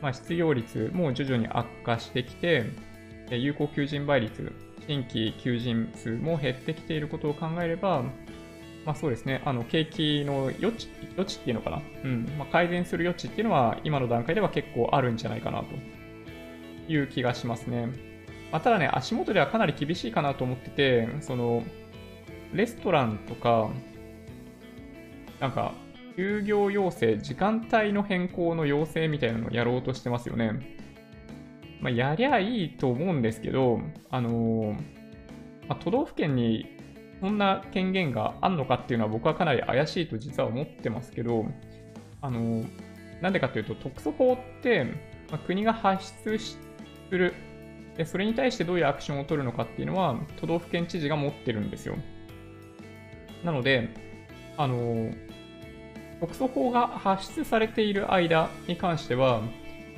[0.01, 2.65] まあ、失業率も徐々に悪化してきて、
[3.30, 4.53] 有効求人倍率、
[4.88, 8.03] 新規求人数も減ってきていることを考えれば、
[8.86, 15.68] まあそうですね、あの景気の余地余地っていうのかな、うんまあ、改善する余地っていうのは今の段階では結構あるんじゃないかなと
[16.92, 17.88] いう気がしますね。
[18.52, 21.64] まあ、ただね、足元ではかなり厳しいかなと思ってて、その
[22.54, 23.70] レストランとか、
[25.40, 25.74] なんか
[26.16, 30.78] 休業要請、時間帯の変更の要請みたいなのをやろうとしてますよね。
[31.80, 33.80] まあ、やりゃいいと思うんですけど、
[34.10, 34.74] あのー、
[35.68, 36.78] まあ、都道府県に
[37.22, 41.45] そんな権限があんのかっていうのは僕はかなり怪しいと実は思ってますけど、
[42.22, 42.65] あの、
[43.22, 44.88] なんでかというと、特措法って、
[45.32, 46.57] ま、国が発出す
[47.11, 47.34] る
[47.95, 51.95] で、それに対してどういうアクションを取るのかっていうのは、都道府県知事が持ってるんですよ。
[53.43, 53.89] なので、
[54.57, 55.11] あの、
[56.19, 59.41] 特措法が発出されている間に関しては、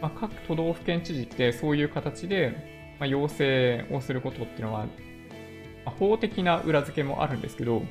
[0.01, 4.85] ま、各都道府県知事ってそういう形で、ま、要請をすることっていうのは、
[5.91, 7.81] 法的な裏付けもあるんですけど、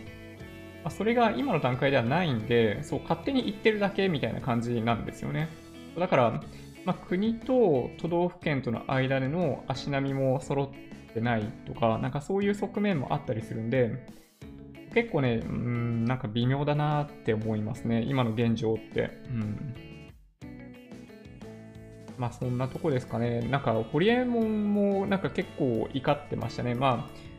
[0.85, 5.49] ま、それが今の段階ではないんで、そう、勝手に言ってるだけみたいな感じなんですよね。
[5.99, 6.43] だから、
[6.85, 14.07] まあ、国と都道府県との間での足並みも揃ってないとか、なんかそういう側面もあったりするんで、
[14.95, 18.03] 結構ね、うん、なんか微妙だなって思いますね。
[18.03, 19.11] 今の現状って。
[19.29, 19.75] うん。
[22.19, 23.41] まあそんなとこですかね。
[23.41, 26.75] なんか、ホリエモンもなんか結構怒ってましたね。
[26.75, 27.32] まあ、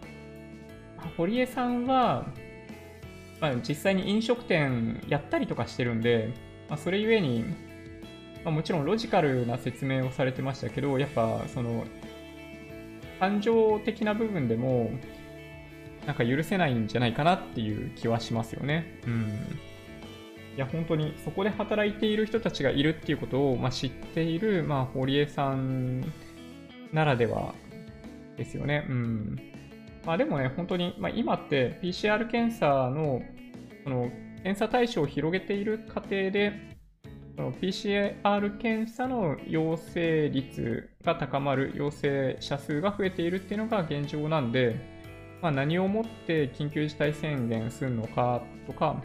[1.17, 2.27] 堀江さんは、
[3.39, 6.33] まあ、実際に飲食店やったりとかしてるんで、
[6.69, 7.43] まあ、それゆえに、
[8.43, 11.85] まあ、もちろんロジカルな説明をされてましたけど、やっぱその、
[13.19, 14.91] 感情的な部分でも、
[16.05, 18.99] なんか許せないんじゃないかなっていう気はしますよね。
[19.07, 19.29] うん。
[20.55, 26.01] いや、本当にそこで働いている人たちがいるっていうことを、まあ、知っている、まあ、堀江さん
[26.91, 27.55] ならでは
[28.37, 28.85] ですよね。
[28.89, 29.52] うん。
[30.05, 33.21] まあでもね、本当に、まあ、今って PCR 検査の、
[33.83, 34.11] その、
[34.43, 36.73] 検査対象を広げている過程で、
[37.61, 44.93] PCR 検査の陽性率が高まる、陽性者数が増えているっていうのが現状なんで、
[45.41, 49.01] まあ、何をもって緊急事態宣言するのかとか、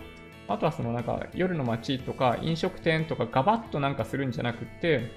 [0.49, 5.11] あとはそのなんか夜の街とか飲食店とかガバッとなんかするんじゃなくて、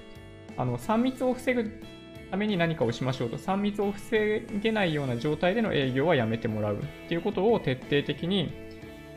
[0.57, 1.83] あの3密を防ぐ
[2.31, 6.79] ために何かをしましょうと、3密を防げないような状態での営業はやめてもらうっ
[7.09, 8.53] ていうことを徹底的に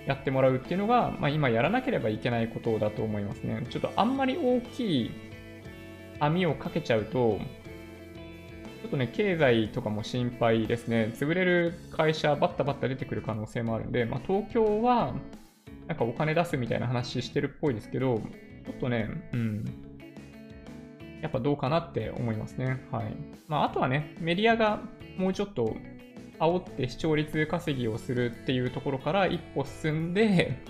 [0.06, 3.66] やってもらうっていうのが、まあ、今やらなければいけないことだと思いますね。
[3.70, 5.10] ちょっとあんまり大きい
[6.18, 7.38] 網をかけちゃうと、
[8.82, 11.12] ちょっとね、経済とかも心配ですね。
[11.14, 15.14] 潰れる会社、バッタバッタ出てくる可能性もあるんで、まあ、東京は、
[15.86, 18.20] なんかお金出すみたいな話してるっぽいですけど、
[18.66, 19.83] ちょっとね、うん。
[21.24, 22.86] やっぱどうかなって思いますね。
[22.92, 23.16] はい。
[23.48, 24.82] まあ、あとはね、メディアが
[25.16, 25.74] もうちょっと
[26.38, 30.62] 煽って視聴率稼ぎをするっていうところから一歩進んで、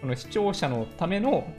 [0.00, 1.52] この視聴者のための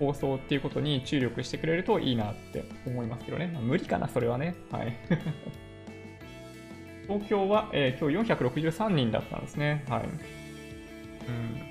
[0.00, 3.48] 放送っていうことに注力してくれるといいなって思いますけどね。
[3.54, 4.56] まあ、無理かな、それはね。
[4.72, 4.92] はい。
[7.06, 9.84] 東京は、えー、今日463人だったんですね。
[9.88, 10.02] はい。
[10.02, 11.67] うん。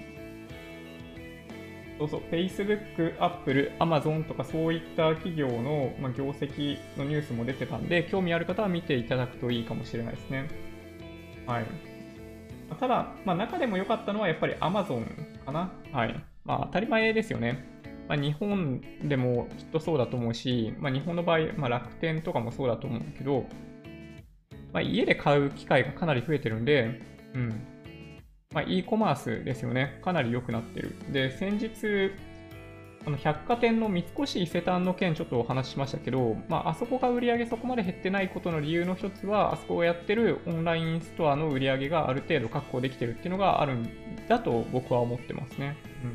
[1.98, 10.48] そうそう、Facebook、Apple、Amazon とかそういった企業の、ま、業績のニュースも出てたんで、興味ある方は見ていただくといいかもしれないですね。
[11.48, 11.66] はい。
[12.80, 15.06] ただ、まあ、中でも良かったのはやっぱり Amazon
[15.45, 15.72] かな。
[15.91, 16.24] はい。
[16.45, 17.66] まあ、当たり前ですよね。
[18.08, 23.45] まあ、日本でもきっとそうだと思うし、まあ、日本の場合、ま、楽天とかもそうだと思うけど、
[24.72, 27.02] ま、家で買う機会がかなり増えてるんで、
[27.34, 27.62] うん。
[28.54, 30.00] まあ、e コマースですよね。
[30.04, 30.95] かなり良くなってる。
[31.12, 32.12] で、先日、
[33.06, 43.89] あの百貨店の三越伊勢丹の件ちょっとお話ししましたけど、まあ、あそこが売り上げそこまで減ってないことの理由の一つは、あそこがやってるオンラインストアの売り上げがある程度確保できてるっていうのがあるん
[44.28, 45.78] だと僕は思ってますね。
[46.04, 46.08] う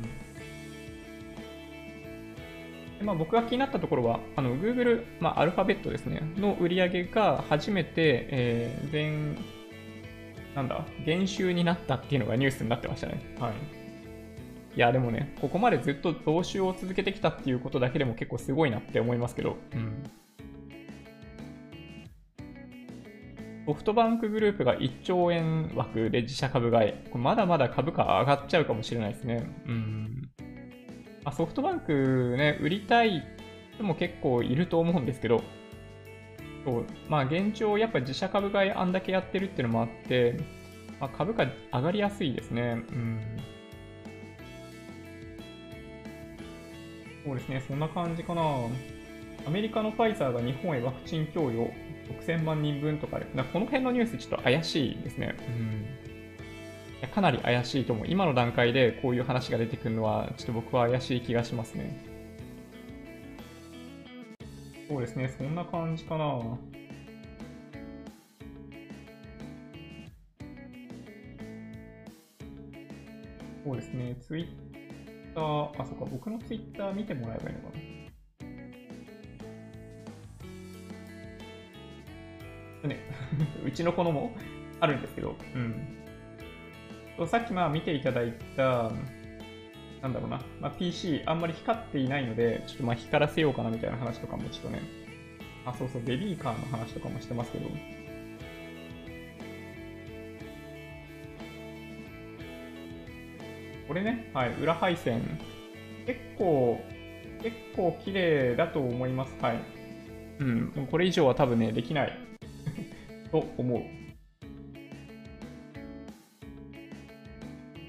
[3.01, 9.37] んまあ、僕が気になったところは、あの Google、まあ、アルファベットですね、の売り上げが初めて、えー、全、
[10.55, 13.21] なんだ、減収になったっていうのがニュースになってましたね。
[13.39, 13.53] はい。
[14.75, 20.03] いや、でもね、ここまでずっと増収を続けてきたっていうことだけでも結構すごいなって思いますけど、うん。
[23.65, 26.93] ソフトバンクグループが1兆円枠で自社株買い。
[27.09, 29.45] これまだまだ株価上がっちゃうかもしれないですね。
[29.67, 30.29] うん。
[31.23, 33.23] まあ、ソフトバンクね、売りたい
[33.75, 35.43] 人も結構いると思うんですけど、
[36.65, 40.39] そうまあ現状やっぱ自社株買いあんだけやってるっていうのもあって、
[40.99, 42.83] まあ、株価上がりやすいですね。
[42.89, 43.21] うん。
[47.25, 48.43] そうですね、そんな感じかな。
[49.45, 51.71] アメリカのファイザーが日本へワクチン供与
[52.21, 55.35] 6000万人分とかで、かこの辺のニュースちょっと怪しいですね。
[55.39, 56.03] うん
[57.13, 58.05] かなり怪しいと思う。
[58.07, 62.12] 今の段階でこういう話が出てくるのは、ちょっと僕は怪しい気がしますね。
[64.87, 66.57] そうですね、そんな感じかな。
[73.63, 74.47] そうですね、ツイッ
[75.33, 77.77] ター、あ、そっか、僕のツイッター見てもらえばいいのか
[82.83, 82.89] な。
[82.89, 82.99] ね、
[83.65, 84.35] うちの子のも
[84.81, 87.27] あるんですけど、うん。
[87.27, 88.91] さっきまあ見ていただいた、
[90.03, 94.81] なんだろうな、まあ、PC あんまり光っていないので、ちょっとまあ光らせようかなみたいな話とかもちょっとね、
[95.65, 97.69] あ、そうそう、ベビーカーの話とかもしてますけど、
[103.87, 105.21] これね、はい、裏配線
[106.05, 106.81] 結構、
[107.41, 109.33] 結構綺麗だと思います。
[109.41, 109.59] はい。
[110.39, 112.17] うん、これ以上は多分ね、できない
[113.31, 114.02] と思う。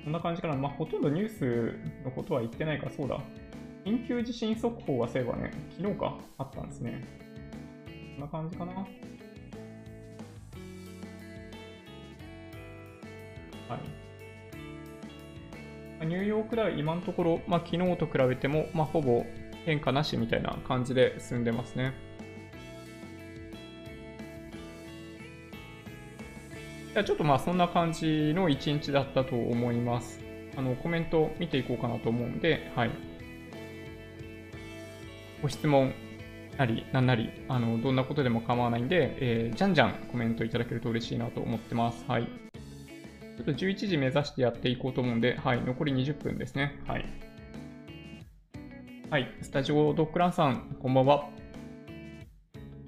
[0.05, 0.55] こんな感じかな。
[0.55, 3.19] まあ、ほとんどニュースのことは言ってないから、そうだ。
[3.87, 7.03] 緊急地震速報がそういえばね、昨日か、あったんですね。
[8.17, 8.73] こんな感じかな。
[8.73, 8.87] は
[16.03, 16.07] い。
[16.07, 19.25] ニューヨークダウ今のところ、まあ、昨日と比べても、まあ、ほぼ
[19.65, 21.95] 変化なしみたいな感じで進んでますね。
[26.95, 30.21] じゃちょっとまあそんな感じの一日だったと思います。
[30.57, 32.91] あのコメント見ていこうかなと思うんで、はい。
[35.43, 35.93] ご質問
[36.57, 42.05] なり、なんなり、あのどんなことでも構わないんで、えー、じゃんじゃんコメントいただけると嬉しいなと思ってます。
[42.07, 42.29] はい。
[43.37, 46.81] ちょっと11時目指してやっていこうと思うんで、はい、残り20分ですね。
[46.87, 47.05] はい。
[49.11, 51.44] はい、スタジオドッグランさん、こんばんは。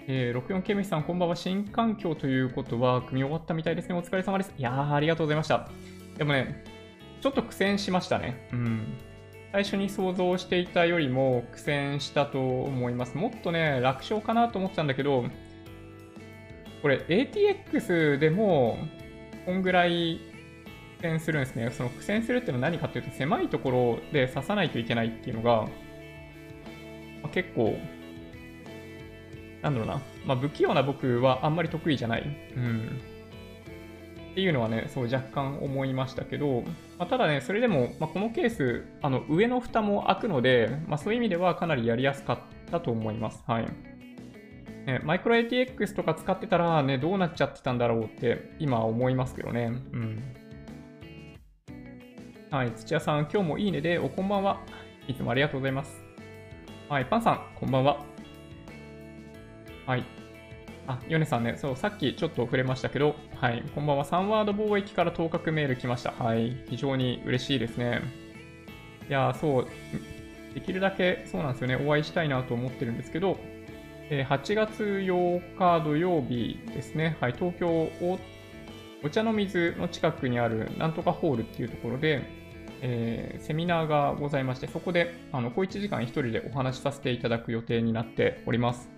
[0.09, 1.35] えー、64ケミさん、こんばんは。
[1.35, 3.95] 新環境ということは、組み終わったみたいですね。
[3.97, 4.53] お疲れ様です。
[4.57, 5.69] いやー、ありがとうございました。
[6.17, 6.63] でもね、
[7.21, 8.49] ちょっと苦戦しましたね。
[8.53, 8.87] うん。
[9.51, 13.17] 最初に想像していたよりも苦戦したと思います。
[13.17, 15.25] もっとね、楽勝かなと思ってたんだけど、
[16.83, 18.79] これ ATX でも、
[19.45, 20.21] こんぐらい
[20.99, 21.69] 苦戦するんですね。
[21.73, 25.69] その苦戦するっていうのは何かっていうと、狭いところで刺さないといけないっていうのが、ま
[27.25, 27.77] あ、結構
[29.67, 32.23] なんだろうな、まあ、不器用な僕はあんまり得意じゃない。
[32.57, 33.01] うん。
[34.31, 36.63] っていうのはね、そう若干思いましたけど、
[36.99, 42.39] まあ、ただね、それでも、まあ、このケース、あの上の蓋も開くので、まあ、そういう意味ではかなりやりやすかっ
[42.71, 43.43] たと思います。
[43.47, 43.67] はい。
[44.87, 49.73] ね、マイクロ ATX とか使ってたらね、どうなっちゃってたんだろうって今思いますけどね。
[49.93, 50.23] うん。
[52.51, 54.61] はい、土屋さん、今日もいいねで、おこんばんは。
[55.09, 56.05] いつもありがとうございます。
[56.89, 58.16] はい、パンさん、こんばんは。
[59.87, 60.05] はい。
[60.89, 64.05] あ、ヨネさんね、そう、さっきちょっと触れましたけど、はい、こんばんは。
[64.05, 66.11] 3ワード貿易から当確メール来ました。
[66.13, 68.03] はい、非常に嬉しいですね。
[69.09, 69.67] いやそう、
[70.55, 73.39] できるだけそうなんですよね、お会いしたいなと思ってるんですけど、
[74.11, 78.19] えー、8月8日土曜日ですね、はい、東京お
[79.05, 82.23] お茶の水の近くにあるなんとかホールっていうところで、
[82.81, 88.96] えー、セミナーがございまして、そこであの小1時間1人でお話しさせていただく予定になっております。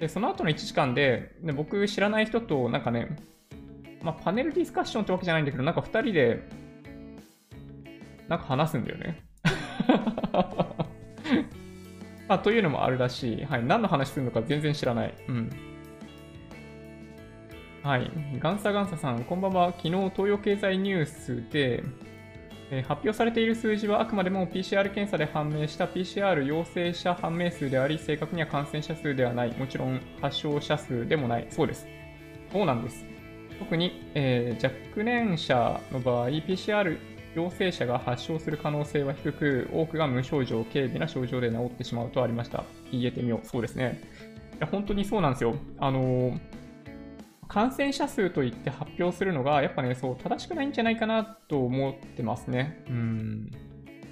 [0.00, 3.16] で、その後の1時間で、で僕知らない人となんかね、
[4.02, 6.48] まあ、パネルディスカッションってわけじゃないんだけど、なんか2人で、
[8.28, 9.24] なんか話すんだよね。
[12.28, 13.44] あ、というのもあるらしい。
[13.44, 13.64] はい。
[13.64, 15.14] 何の話するのか全然知らない。
[15.28, 15.50] うん。
[17.82, 18.10] はい。
[18.38, 19.72] ガンサガンサさん、こんばんは。
[19.72, 21.82] 昨日、東洋経済ニュースで、
[22.70, 29.56] え発表されている数字はあくまでも PCR 検査で判明した PCR 陽性者判明数であり、正確には感染者数ではない。
[29.56, 31.46] もちろん発症者数でもない。
[31.50, 31.86] そうです。
[32.52, 33.04] そうなんです。
[33.58, 36.98] 特に、えー、若年者の場合、PCR
[37.34, 42.64] 陽性者が発症する可能性は低く、多くが無症状、軽微な症状で治ってしまうとありました。
[42.92, 43.46] 言えてみよう。
[43.46, 44.00] そうですね。
[44.56, 45.56] いや、本当にそうなんですよ。
[45.78, 46.57] あのー
[47.48, 52.84] 感染者数といって発表するのが、やっぱね、そう、正しくないんじゃないかなと思ってますね。
[52.88, 53.50] うん。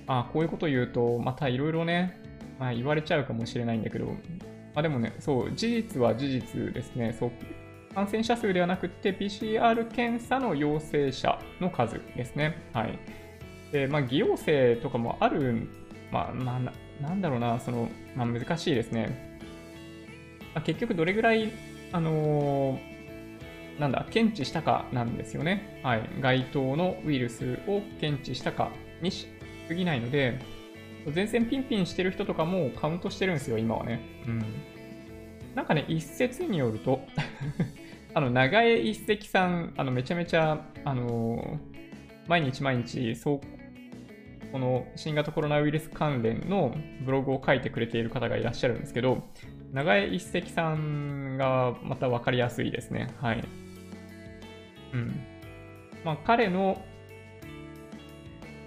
[0.07, 2.19] あ、こういうこと言うと、またいろいろね、
[2.59, 4.13] まあ、言われちゃうかもしれないんだけど、ま
[4.77, 7.15] あでもね、そう、事実は事実ですね。
[7.19, 7.33] そう、
[7.95, 12.57] 感染者数ではなくて、PCR 検査の陽性者の数ですね。
[12.73, 12.99] はい。
[13.71, 15.69] で、まあ、偽陽性とかもある、
[16.11, 19.39] まあ、まあ、なんだろうな、その、まあ、難しいですね。
[20.55, 21.53] まあ、結局、どれぐらい、
[21.93, 22.96] あのー
[23.79, 25.81] なんだ、検知したかなんですよね。
[25.83, 26.09] はい。
[26.21, 28.71] 該当のウイルスを検知したか
[29.03, 29.29] にし
[29.69, 30.39] すぎないので、
[31.13, 34.01] 全然ピンピンしてる人とかもカウントしてるんですよ、今はね。
[34.27, 34.45] うん。
[35.55, 37.01] なんかね、一説によると
[38.15, 43.41] あの、長江一石さん、あの、めちゃめちゃ、あのー、毎日毎日、そう、
[44.53, 46.75] この新型コロナウイルス関連の
[47.05, 49.23] ブログを書いてくれている方がいらっしゃるんですけど、
[49.73, 53.15] 長江一石さんがまた分かりやすいですね。
[53.21, 53.45] はい。
[54.93, 55.21] うん。
[56.05, 56.83] まあ、彼の、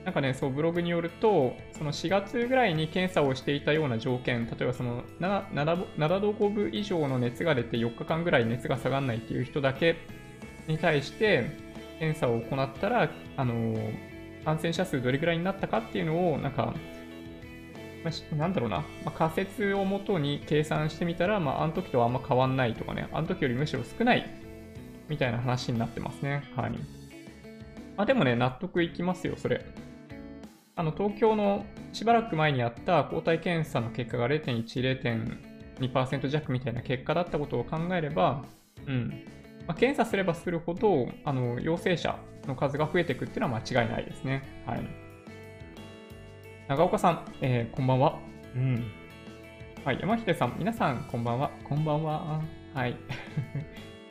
[0.05, 9.97] なんかね、そう、ブログによると、その4月ぐらいに検査をしていたような条件、例えばその 7, 7度5分以上の熱が出て4日間ぐらい熱が下がらないっていう人だけ
[10.67, 13.76] に対して、検査を行ったら、あの
[14.45, 16.74] 感染者数どれぐらいになったかっていうのを、なんか、
[18.03, 24.26] まあ、なんだろうな、まあ、仮説をもとに計算してみたら、まあ、あの時とはあんま変わんないとかね、あの時よりむしろ少ない
[25.10, 26.43] みたいな話になってますね。
[26.55, 26.72] はい。
[27.97, 29.66] まあ、でもね、納得いきますよ、それ。
[30.76, 34.64] あの、東京のしばらく前にあった抗体検査の結果が0.1、
[35.80, 38.43] 0.2%弱みたいな結果だったことを考えれば、
[38.88, 39.26] うん
[39.68, 44.64] まあ、検査すればするほどあの陽性者の数が増えていくっていうのは間違いないですね。
[44.66, 44.82] はい、
[46.68, 48.20] 長岡さん、えー、こんばんは。
[48.55, 48.91] うん
[49.86, 51.51] はい、山秀さん、皆さん、こんばんは。
[51.64, 52.41] こんばんは。
[52.74, 52.95] はい。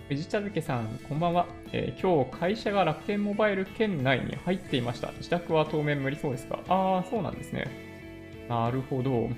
[0.09, 5.13] 藤茶漬さん、こんばんは、えー、今日会社が楽天モバイル圏内に入っていました。
[5.19, 6.61] 自宅は当面無理そうですが。
[6.67, 7.67] ああ、そうなんですね。
[8.49, 9.29] なるほど。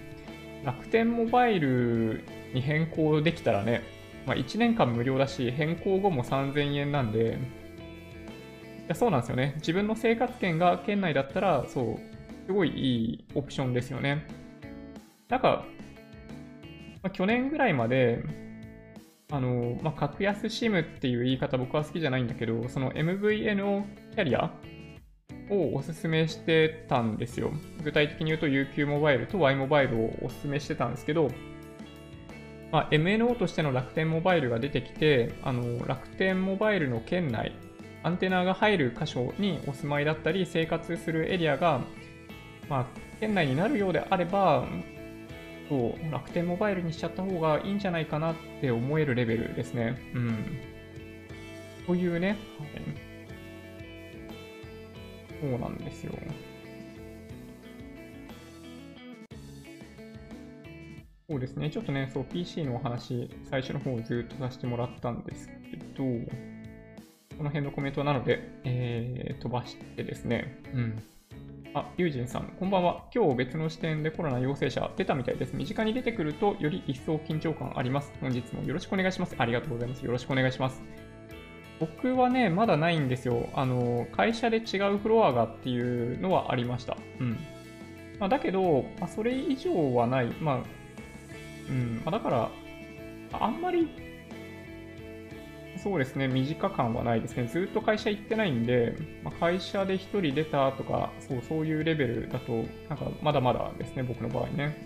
[0.65, 2.23] 楽天モバイル
[2.55, 3.83] に変更できたらね、
[4.27, 7.37] まあ、1年間無料だし、変更後も3000円なんで、い
[8.87, 9.55] やそうなんですよね。
[9.57, 14.25] 自分の生活圏が県内だったら、そう、すごいいいオプションですよね。
[15.29, 15.65] なんか、
[17.03, 18.23] まあ、去年ぐらいまで、
[19.31, 24.53] あの、まあ、格安 SIM っていう言い方僕は好きじゃないんだけど、その MVNO キャリア
[25.51, 27.53] をおすすめしてたんですよ。
[27.83, 31.31] 具体的に言うと UQ モバイルと Y モバイルをおすすめしてたんですけど、
[32.73, 37.53] まあ、MNO としての楽天モバイルが出てきて、あの楽天モバイルの県内、
[38.03, 41.81] アンテナが入る箇所にお住まいだったり、生活するエリアが、
[42.69, 42.87] まあ、
[43.19, 44.67] 県内になるようであれば、
[45.71, 49.97] そう楽天モバイルにしちゃった方がいいんじゃないかなって思えるレベルですね。
[50.15, 50.45] うん。
[51.87, 52.39] というね、はい、
[55.41, 56.13] そうなんですよ。
[61.29, 66.03] そうですね、ちょっとね、そう、PC のお話、最初の方をずっとさせてもらったんですけど、
[67.39, 71.03] この辺のコメントなので、えー、飛ばしてですね、うん。
[71.73, 73.05] あ、ユージンさん、こんばんは。
[73.15, 75.55] 今日別の視点でコロナ陽性者出たみたいです。
[75.55, 78.13] 身近に出てくるとより一層緊張感あります。
[78.21, 79.37] 本日もよろしくお願いします。
[79.39, 80.05] ありがとうございます。
[80.05, 80.83] よろしくお願いします。
[81.79, 83.49] 僕はね、まだないんですよ。
[83.55, 85.81] あの、会社で違うフロアがってい
[86.15, 86.97] うのはありました。
[87.21, 87.39] うん。
[88.19, 90.27] まあ、だけど、まあ、それ以上はない。
[90.41, 90.61] まあ、
[91.69, 92.03] うん。
[92.05, 92.51] まあ、だから、
[93.33, 93.89] あんまり
[95.83, 97.47] そうですね、短感はないですね。
[97.47, 104.77] ずっと会社行ってないんで、まあ、会社で1人出たとか、そう、そういうレベルだと、なんかまだまだですね、僕の場合ね。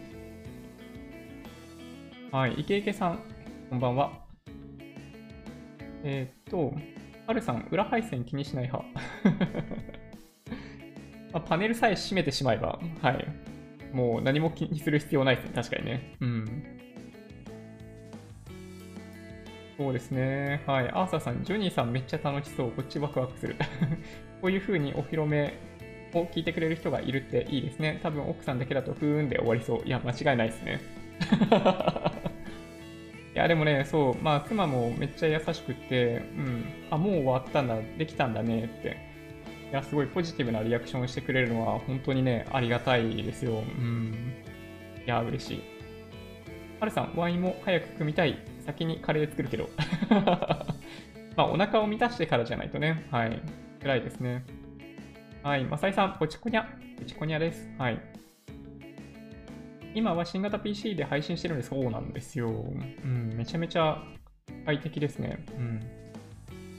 [2.30, 3.18] はい、池池さん、
[3.70, 4.12] こんばんは。
[6.04, 6.72] えー、っと、
[7.26, 8.88] はるさん、裏配線気にしない派。
[11.32, 13.26] まあ、パネルさえ閉めてしまえば、はい。
[13.92, 16.14] もう何も気にする必要ないですね、確かにね。
[16.20, 16.73] うん。
[19.76, 20.62] そうですね。
[20.66, 20.88] はい。
[20.90, 22.70] アーサーさん、ジョニーさんめっちゃ楽しそう。
[22.70, 23.56] こっちワクワクする。
[24.40, 25.54] こういう風にお披露目
[26.12, 27.98] を聞いてくれる人がいるっていいですね。
[28.02, 29.84] 多分奥さんだけだとふーんで終わりそう。
[29.84, 30.80] いや、間違いないですね。
[33.34, 38.96] いや、でもね、そう、まあ、妻もめっちゃ優しくって、うん、あ、もう終わったんだ、できたんだねって、
[39.70, 43.64] いや、すごいポジティブなリアクションをしてくれるのは、本当にね、ありがたいですよ。
[43.76, 44.34] うん。
[45.04, 45.62] いや、嬉しい。
[46.78, 48.38] はるさん、ワインも早く組みたい。
[48.64, 49.68] 先にカレー作るけど。
[51.36, 53.06] まあ、お腹を満たしてからじゃないとね。
[53.10, 53.40] はい。
[53.80, 54.44] 辛いですね。
[55.42, 55.64] はい。
[55.64, 56.64] マサイさん、ポチコニャ。
[56.98, 57.68] ポチコニャです。
[57.78, 58.00] はい。
[59.94, 62.48] 今は新型 PC で配信してるんでそうなんですよ。
[62.48, 64.02] うん、めちゃめちゃ
[64.64, 65.44] 快適ですね。
[65.56, 65.80] うん。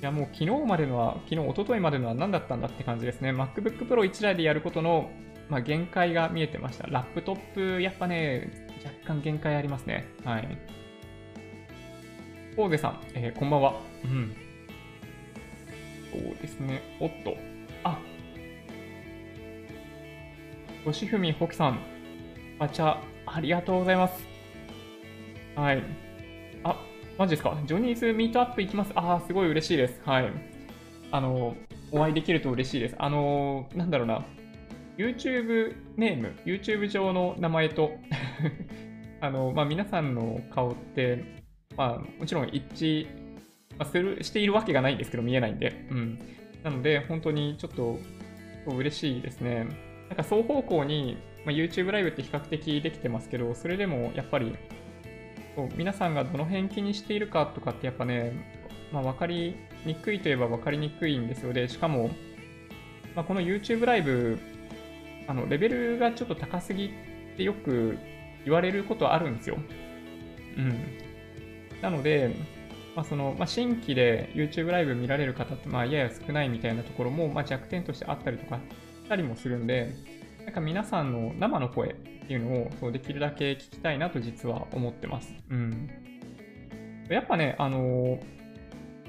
[0.01, 3.31] いや、もう昨日までのは、昨日、一昨日までのは何だったんだって感じですね。
[3.31, 5.09] MacBook Pro 1台でやることの、
[5.49, 6.87] まあ、限界が見えてました。
[6.87, 10.05] ラップトップ、やっぱね、若干限界ありますね。
[10.23, 10.57] はい。
[12.57, 13.73] 大瀬さん、えー、こんばんは。
[14.05, 14.33] うん。
[16.11, 16.81] そうですね。
[16.99, 17.35] おっと。
[17.83, 17.99] あ
[20.85, 21.79] 吉文ほきさん、
[22.59, 24.25] ガチャ、ありがとうございます。
[25.55, 25.83] はい。
[26.63, 26.79] あ、
[27.17, 27.57] マジですか？
[27.65, 28.91] ジョニーズミートアップ行きます。
[28.95, 30.01] あー、すごい嬉しいです。
[30.05, 30.29] はい。
[31.11, 31.55] あの、
[31.91, 32.95] お会いできると嬉しいです。
[32.99, 34.23] あの、なんだろうな。
[34.97, 37.91] YouTube ネーム、YouTube 上の名前と
[39.19, 41.43] あの、まあ、皆さんの顔って、
[41.77, 43.07] まあ、もちろん一致、
[43.83, 45.85] するしているわけがないんですけど、見えないんで。
[45.91, 46.19] うん。
[46.63, 47.99] なので、本当にちょっと
[48.67, 49.67] 嬉しいですね。
[50.09, 54.55] なんか双方向に、まあ、YouTube ライブって比較的できてますけど、それでもやっぱり、
[55.55, 58.33] そう皆さんがどの辺気にしているかとかってやっぱね、
[58.91, 59.55] まあ、分かり
[59.85, 61.53] にくいといえば分かりにくいんですよ。
[61.53, 62.09] で、しかも、
[63.15, 64.39] まあ、この YouTube ライブ、
[65.27, 67.97] あの、レベルがちょっと高すぎってよく
[68.43, 69.57] 言われることあるんですよ。
[70.57, 71.04] うん。
[71.85, 72.35] なので、
[72.95, 78.59] まあ、その、まあ、新規で YouTube ライブ見られる方って、まあ、やや少ないみたいなところも、まあ、弱点としてあったりとか
[79.03, 79.93] したりもするんで、
[80.45, 85.31] なんか皆さんの生の声っていうのをそうできるだけ聞きたいなと実は思ってます。
[85.51, 85.91] うん。
[87.07, 88.17] やっぱね、あの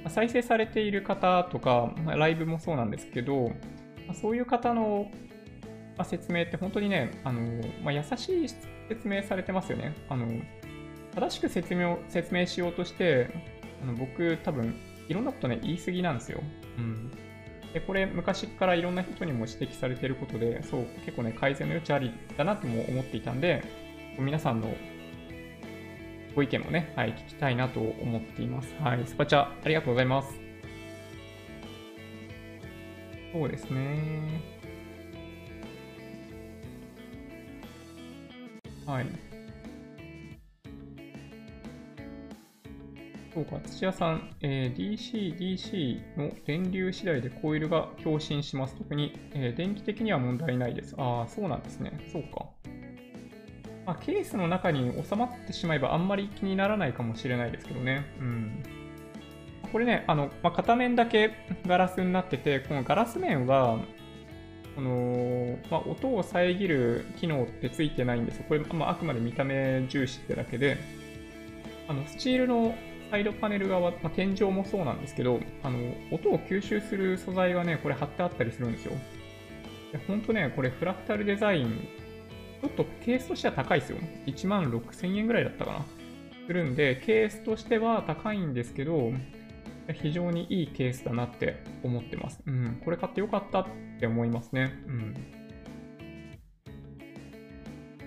[0.08, 3.52] 再生されている方とか、まあ、ライブもそうなんですけど、
[4.20, 5.10] そういう方の
[5.96, 7.40] まあ、説明って本当にね、あの
[7.82, 8.48] まあ、優しい
[8.88, 9.94] 説明されてますよね。
[10.08, 10.26] あの
[11.16, 13.30] 正しく説明を説明しようとして、
[13.82, 14.76] あの僕多分
[15.08, 16.42] いろんなことね、言い過ぎなんですよ。
[16.78, 17.10] うん。
[17.72, 23.64] で、これ昔からいろんな人にも指摘されていることで、そう、結構ね、改善の余地ありだなとも思っていたんで、
[24.18, 24.74] 皆さんの
[26.34, 28.74] ご意見もね、はい、聞きたいなと思っています。
[28.80, 30.38] はい、スパチャありがとうございます。
[33.32, 34.42] そうですね。
[38.84, 39.36] はい。
[43.37, 48.74] そうか、土屋さん、えー、DC、DC の電流次第でコイルが共振します。
[48.76, 50.95] 特に、えー、電気的には問題ないです。
[50.97, 51.93] ああ、そうなんですね。
[52.11, 52.47] そうか。
[53.84, 58.07] まあ、ケースの中に収まってしまえばあんまり気にならないかもしれないですけどね。
[58.18, 58.62] うん。
[59.70, 61.32] これね、あの、まあ、片面だけ
[61.66, 63.78] ガラスになってて、このガラス面は、
[64.76, 68.47] この、まあ、音を遮る機能ってついてないんですよ。
[68.49, 70.78] これ、まあ、あくまで見た目重視ってだけで、
[71.87, 72.74] あの、スチールの
[73.11, 75.78] サイドパネル側、まあ、天井もそうなんですけど、あの、
[76.11, 78.92] 音を吸収する素材がね、これ貼ってあったりするんですよ。
[79.92, 81.88] で、ほんとね、これフラクタルデザイン、
[82.61, 83.98] ちょっとケースとしては高いですよ。
[84.26, 85.84] 1万6000円ぐらいだったかな。
[86.46, 89.12] するんで、ケースとしては高いんですけど、
[89.92, 92.40] 非常にいいケースだなって思ってます。
[92.46, 93.66] うん、これ買ってよかったっ
[94.00, 94.72] て思いますね。
[94.86, 95.14] うん。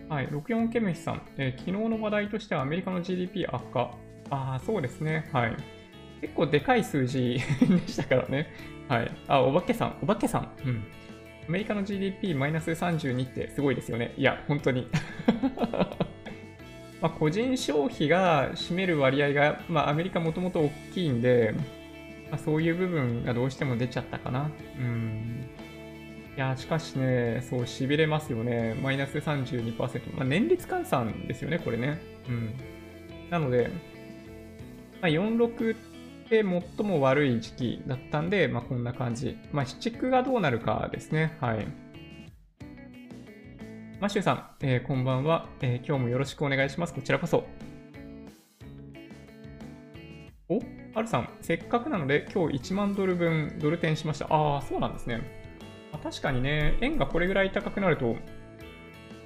[0.10, 3.92] はい、64ケムヒさん、えー、昨日の話題としてはアメリカの GDP 悪化。
[4.30, 5.30] ああ、そうですね。
[5.32, 5.58] はい。
[6.22, 8.48] 結構でかい数字 でしたからね。
[8.88, 9.12] はい。
[9.28, 10.52] あ、お化けさん、お化けさん。
[10.66, 10.84] うん。
[11.48, 14.14] アメリカの GDP マイナス32ってすごいですよね。
[14.18, 14.88] いや、本当に。
[17.02, 21.56] ま、個人消費が占める割合が、まあ、アメリカもともと大きいんで、
[22.30, 24.52] まあ、そういう部分がどうしても出ちゃったかな。
[24.78, 25.50] うん。
[26.36, 28.76] いや、しかしね、そう、痺れますよね。
[28.82, 30.16] マイナス32%。
[30.16, 32.00] まあ、年率換算ですよね、これね。
[32.28, 32.54] うん。
[33.30, 33.72] なので、
[35.02, 35.78] まあ、46っ
[36.30, 36.44] て
[36.78, 39.38] 最も悪い時期だったんで、まあ、こんな感じ。
[39.52, 41.38] まあ、七区がどうなるかですね。
[41.40, 41.68] はい。
[44.02, 46.94] マシューさん、えー、こんばんは、えー、今日もよろしくお願いします。
[46.94, 47.46] こちらこそ。
[50.50, 50.60] お
[50.94, 54.26] はるさん、せっかくなので今日1万ドル分ドル転しました。
[54.30, 55.22] ああ、そうなんですね。
[55.92, 58.16] まあ、確かにね、円がこれぐらい高くなると、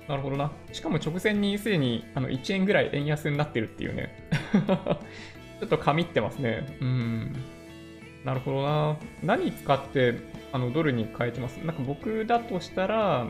[0.08, 0.52] なるほどな。
[0.72, 4.30] しかも直前にすでにあの1円ぐらい円安になってるっていうね。
[5.60, 6.78] ちょっとかみってますね。
[6.82, 7.34] うん。
[8.26, 8.98] なるほどな。
[9.22, 10.16] 何使って
[10.52, 11.58] あのドルに変えてます？
[11.58, 13.28] なんか僕だとしたら、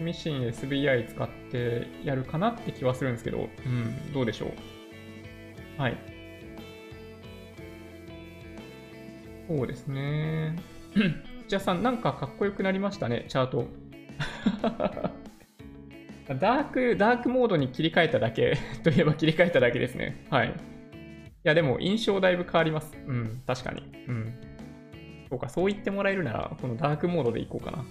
[0.00, 4.46] ミシン SBI 使ってやるかなって気はするんですけど、うん、どうでしょ
[5.78, 5.80] う？
[5.80, 5.96] はい。
[9.48, 10.56] そうですね。
[11.48, 13.68] じゃあさん、なんかかっこよくなりましたね、チャート。
[16.40, 20.26] ダーク、ダークモードに切り替えただけといえば切り替えただけですね。
[20.28, 20.52] はい。
[21.48, 22.92] や、でも印象だいぶ変わります。
[23.06, 23.82] うん、確かに。
[24.08, 24.34] うん。
[25.28, 27.78] そうか、そう言ってもらえるなら、このダークモードでいこうかな。
[27.78, 27.86] うん。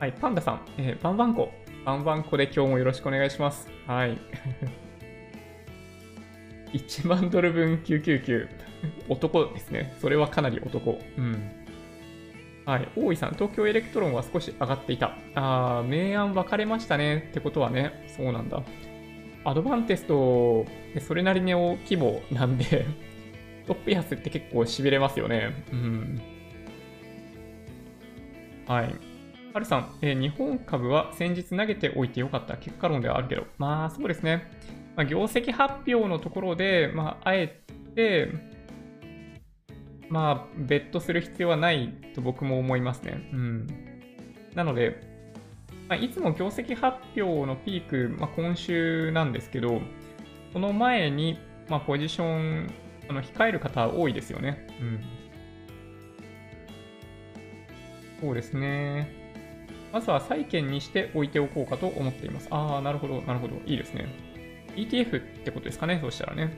[0.00, 1.50] はい、パンダさん、えー、バンバンコ。
[1.84, 3.68] バンバンコで今日もよろしくお願いします。
[3.86, 4.18] はい。
[6.72, 8.48] 1万ドル分999。
[9.08, 9.94] 男ですね。
[10.00, 10.98] それはかなり男。
[11.16, 11.64] うん。
[12.66, 12.88] はい。
[12.96, 15.16] 大井さん、東京エレクトロンは少し上がっていた。
[15.34, 17.26] あー、明暗分かれましたね。
[17.30, 18.04] ってことはね。
[18.08, 18.62] そうなんだ。
[19.44, 20.64] アドバンテスト、
[21.00, 22.86] それなりの規模なんで
[23.66, 25.64] トップ安って結構痺れますよね。
[25.72, 26.20] うん。
[28.66, 28.94] はい。
[29.52, 34.50] はるさん、えー、日本株は先日投げておいてよかった結果論ではあるけど、まあそうですね。
[34.96, 37.60] まあ、業績発表のところで、まあ、あえ
[37.94, 38.30] て、
[40.08, 43.28] まあ、ベットする必要はないと僕も思いますね。
[43.32, 43.66] うん。
[44.54, 45.13] なので、
[45.88, 49.80] まあ、いつも業績発表のピーク、まあ、今週なんですけど、
[50.52, 52.70] その前に、まあ、ポジション、
[53.08, 54.66] あの控える方多いですよね。
[54.80, 55.00] うん。
[58.20, 59.12] そうですね。
[59.92, 62.48] まずは債券にして置いておこうかと思っています。
[62.50, 63.56] ああ、なるほど、なるほど。
[63.66, 64.06] いいですね。
[64.74, 66.56] ETF ってことですかね、そうしたらね。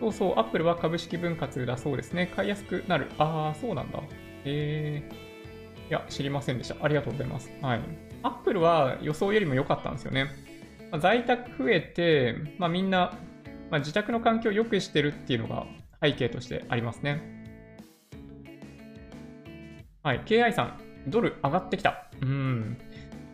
[0.00, 2.30] そうそう、Apple は株式分割だそうですね。
[2.34, 3.06] 買いやすくなる。
[3.18, 4.02] ああ、そうなんだ。
[4.44, 5.88] えー。
[5.88, 6.76] いや、知りませんでした。
[6.84, 7.50] ありがとうございます。
[7.62, 7.80] はい。
[8.26, 10.24] アップルは予想よりも良かったんですよね。
[10.90, 13.18] まあ、在宅増えて、まあ、みんな、
[13.70, 15.66] まあ、自宅の環境を良くしてるっていうのが
[16.02, 17.22] 背景としてありますね。
[20.02, 22.08] はい、KI さん、ドル上がってきた。
[22.20, 22.76] うん。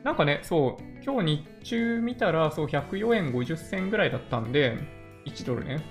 [0.05, 4.77] なんかね、そう、今日日中見たら、そう、104円50銭ぐらいだったんで、
[5.25, 5.83] 1ドルね。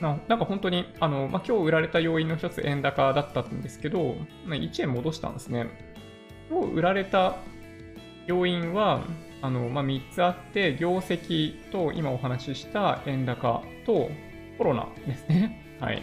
[0.00, 5.89] ななんか本当に、あの、まあ、今日売られた要因の一つ円高だったんですけど、まあ、1円戻したんですね。
[6.50, 7.36] 今日売られた
[8.26, 9.04] 要因は、
[9.40, 14.10] あの、まあ、3つあって、業績と今お話しした円高と
[14.58, 15.78] コロナですね。
[15.78, 16.02] はい。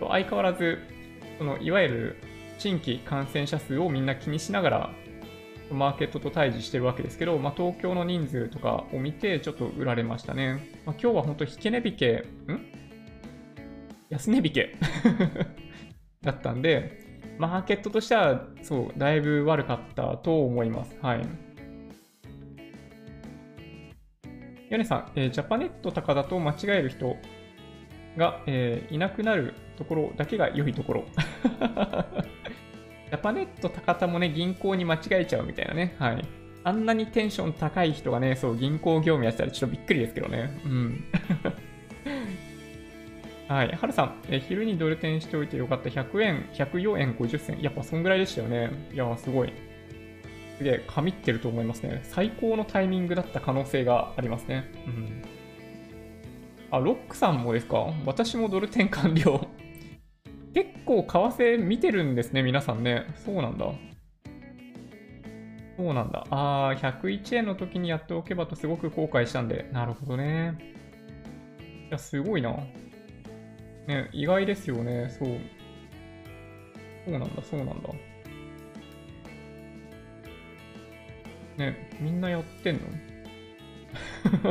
[0.00, 0.78] と相変わらず、
[1.38, 2.16] その、いわゆる
[2.58, 4.90] 新規感染者数をみんな気にしながら、
[5.70, 10.80] マーケットと対峙してるわけですけど、まあ、東京の人数とかを見て、ちょっと売られましたね。
[10.86, 12.24] まあ、今日は本当、引け値引け、ん？
[14.08, 14.76] 安値引け
[16.22, 17.05] だったんで、
[17.38, 20.96] マーケットとしては、そう、だいぶ悪かったと思います。
[21.02, 21.20] はい。
[24.70, 27.16] ヨネさん、えー、ジャパネット高だと間違える人
[28.16, 31.04] が、えー、いなくなるところだけが良いところ。
[33.08, 35.94] ジャパネット高田もね、銀行に間違えちゃうみたいなね。
[35.98, 36.24] はい。
[36.64, 40.50] あんなにテンション高い人がね、そう、銀行業務やってたらちょっとびっくりですけどね。
[40.64, 41.04] うん。
[43.48, 43.68] はい。
[43.68, 45.88] はるさん、え昼にドル転しておいてよかった。
[45.88, 47.62] 100円、104円50銭。
[47.62, 48.70] やっぱそんぐらいでしたよね。
[48.92, 49.52] いや、すごい。
[50.58, 52.00] すげえ、神ってると思いますね。
[52.02, 54.64] 最高のタイミングだった可能性がありますね。
[54.86, 55.22] うん。
[56.72, 57.92] あ、ロックさんもですか？
[58.04, 59.46] 私もドル転完了。
[60.52, 61.08] 結構為
[61.56, 63.06] 替見てるんですね、皆さんね。
[63.14, 63.66] そうなんだ。
[65.76, 66.26] そうなんだ。
[66.30, 69.68] あー、101円の時にやっておけばとすごく後悔したんで。
[69.72, 70.56] なるほどね。
[71.88, 72.56] いや、すごいな。
[73.86, 75.08] ね、意外ですよね。
[75.10, 75.38] そう。
[77.04, 77.90] そうなんだ、そうなんだ。
[81.56, 82.80] ね、みんなやってんの？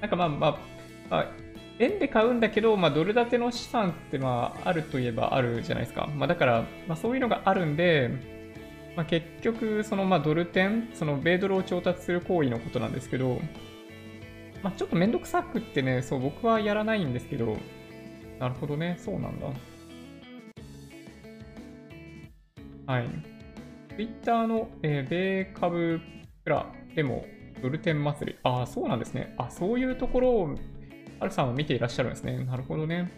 [0.00, 0.58] なんかまあまあ、
[1.10, 1.32] まあ、
[1.78, 6.08] 円で買うんだけど、まあ、ドル建ての資産ってまああるといえばあるじゃないですか。
[6.14, 8.10] まあ、だから、まあ、そういうのがあるんで、
[8.96, 13.40] まあ、結局、そのまあドル転、その米ドルを調達する行為のことなんですけど、
[14.62, 17.58] まあ、ちょっとめんどくさくってね、そう僕はやらないんですけど、
[18.38, 19.46] なるほどね、そうなんだ。
[22.86, 23.08] はい。
[23.96, 26.00] Twitter の、えー、米株
[26.44, 27.24] プラでも
[27.62, 28.38] ドル転祭り。
[28.42, 29.34] ああ、そうなんですね。
[29.38, 30.54] あ、そういうところを
[31.20, 32.44] アルさんは見ていらっしゃるんですね。
[32.44, 33.10] なるほどね。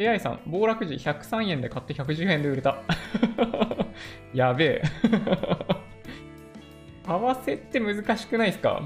[0.00, 2.82] AI さん、暴落時103円で買って110円で売れた。
[4.34, 4.82] やべえ。
[7.06, 8.82] 為替って難しくないですか？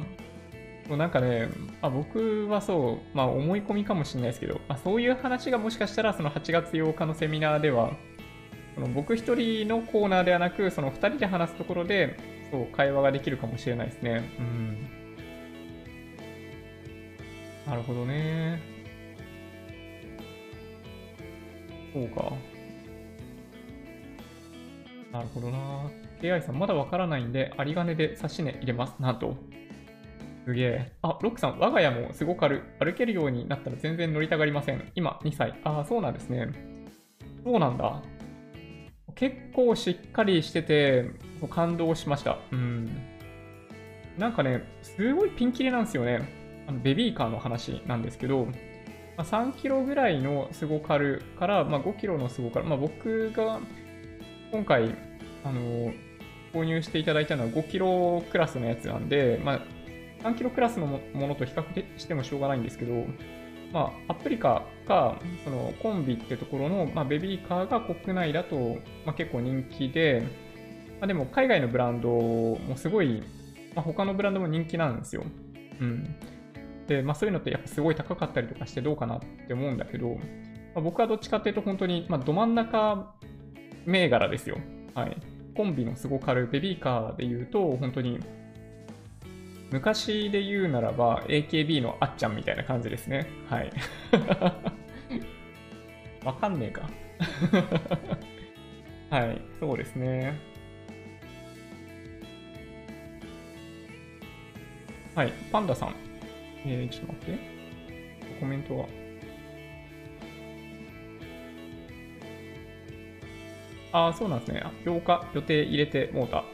[0.88, 1.48] もうなんかね、
[1.82, 7.92] あ僕はそう、まあ思い込みかもしれないですけど、あそういう話がもしかしたらその8月8日のセミナーでは、
[8.74, 12.16] その僕一人のコーナーではなく、その2人で話すところで、
[12.50, 14.30] そう、会話ができるかもしれないですね。
[14.38, 14.88] うん。
[17.66, 18.62] なるほどね。
[21.92, 22.32] そうか。
[25.12, 25.90] なるほどな。
[26.22, 28.94] AI さん、まだわからないんで、有金で指し値入れます。
[29.00, 29.36] なんと。
[30.48, 30.92] すげえ。
[31.02, 34.90] あ、ロックさん、我が家もすごく歩歩けるようになったら全然乗りたがりません。
[34.94, 35.52] 今、2歳。
[35.62, 36.48] ああ、そうなんですね。
[37.44, 38.02] そうなんだ。
[39.14, 41.10] 結構しっかりしてて、
[41.50, 42.38] 感動しました。
[42.50, 42.88] うん。
[44.16, 46.22] なんかね、すごいピンキリなんですよね。
[46.66, 48.52] あのベビーカーの話なんですけど、ま
[49.18, 53.60] あ、3キロぐらいのスゴカルから、まあ、5キロのスゴカル、まあ、僕が
[54.50, 54.94] 今回、
[55.44, 55.92] あの
[56.54, 59.77] 購入していただいたのは5キロクラスのやつなんで、まあ、
[60.22, 63.04] 3キロクラスのものと比較してもしょうがないんですけど、
[63.72, 70.22] まあ、アプリカか、そのコンビってところの、まあ、ベビーカーが国内だと、まあ、結構人気で、
[71.00, 73.22] まあ、でも海外のブランドもすごい、
[73.74, 75.24] まあ、他のブランドも人気なんですよ。
[75.80, 76.16] うん。
[76.86, 80.16] で、まあ、そういうのってやっぱすごい高かったりとかしてどうかなって思うんだけど、ま
[80.76, 83.14] あ、僕はどっちかっていうと本当に、まあ、ど真ん中
[83.84, 84.58] 銘柄ですよ。
[84.94, 85.16] はい。
[85.54, 88.18] コンビのすごかるベビーカーで言うと、本当に
[89.70, 93.26] 昔で言うならば AKB のあっちゃんみたいな感じですね。
[93.48, 93.70] はい。
[96.24, 96.88] わかんねえか。
[99.10, 100.38] はい、そうですね。
[105.14, 105.94] はい、パンダさん。
[106.64, 107.38] えー、ちょっと待って。
[108.40, 108.88] コメントは。
[113.92, 114.62] ああ、そうなんですね。
[114.84, 116.44] 8日予定入れてもうた。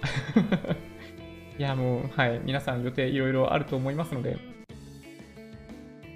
[1.57, 2.41] いや、もう、はい。
[2.45, 4.37] 皆さん予定いろいろあると思いますので、ち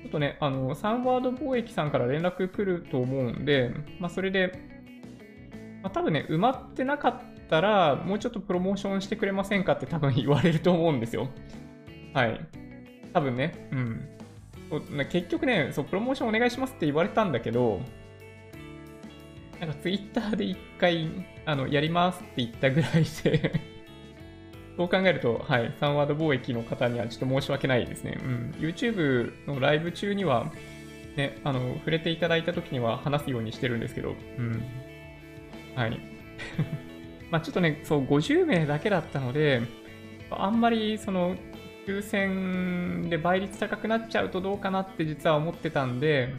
[0.07, 4.53] ょっとね、あの、サンワード貿易さんから連絡来ると思うんで、まあ、それで、
[5.83, 11.29] まあ、多分ね、埋まってなかったら、もうちょっとプロモーションしてくれませんかって多分言われると思うんですよ。
[12.15, 12.41] はい。
[13.13, 14.09] 多分ね、うん。
[15.09, 17.81] 結局ね、そう、プロモーションお願いしますって言われたんだけど、
[19.61, 21.09] なんかツイッターで一回、
[21.47, 23.78] あの、やりますって言ったぐらいで
[24.79, 28.17] そう考えると、はい、3ワード貿易の方にはちょっと申し訳ないですね。
[28.23, 28.55] うん。
[28.61, 30.53] YouTube のライブ中には、
[31.17, 34.63] ね、あの、触れていただいた時には話すようにしてるんですけど、うん。
[35.75, 35.99] はい。
[37.29, 39.63] まあ、ちょっとね、そう、50名だけだったので、
[40.31, 41.35] あんまりその
[41.85, 46.33] 抽選で倍率高くなっちゃうとどうかなって実は思ってたんで、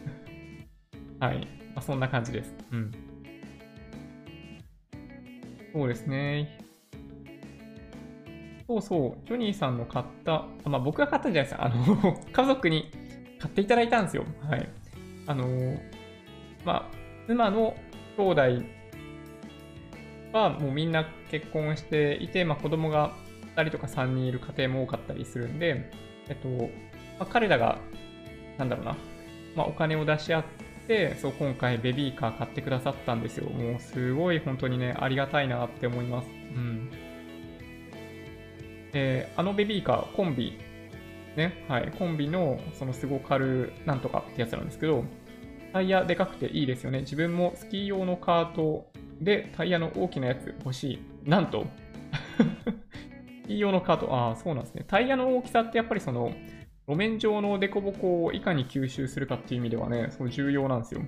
[1.18, 1.38] はい。
[1.38, 1.46] ま
[1.76, 2.54] あ、そんな感じです。
[2.72, 2.92] うん。
[5.72, 6.65] そうですね。
[8.66, 11.66] そうそう、ジョニーさんの買った、まあ、僕が買ったんじゃないですか。
[11.66, 12.90] あの 家族に
[13.38, 14.24] 買っていただいたんですよ。
[14.48, 14.68] はい。
[15.26, 15.46] あの
[16.64, 16.96] まあ、
[17.26, 17.76] 妻の
[18.16, 18.42] 兄弟
[20.32, 23.12] はもうみんな結婚していて、まあ、子供が
[23.54, 25.90] 2人とか3人いる家庭も多かったりするんで、
[26.28, 26.66] えっと、ま
[27.20, 27.78] あ、彼らが、
[28.58, 28.96] なんだろうな、
[29.54, 30.44] まあ、お金を出し合っ
[30.88, 33.48] て、そう、今回ベビーカー買ってくださったんですよ。
[33.48, 36.28] もうすごい本当にね、ありがたいなって思います。
[36.54, 36.90] うん。
[38.98, 40.58] えー、あのベビーカー、コンビ、
[41.36, 45.04] ね、はい、コンビの、そのスゴカルなんとかってやつなんですけど、
[45.74, 47.00] タイヤでかくていいですよね。
[47.00, 48.90] 自分もスキー用のカート
[49.20, 51.28] でタイヤの大きなやつ欲しい。
[51.28, 51.66] なんと
[53.44, 54.84] スキー用のカート、ああ、そうなんですね。
[54.88, 56.32] タイヤの大きさってやっぱりその、
[56.88, 61.02] 路面上の凸凹をいかに吸収するかっていう意味ではね、その重要なんですよ。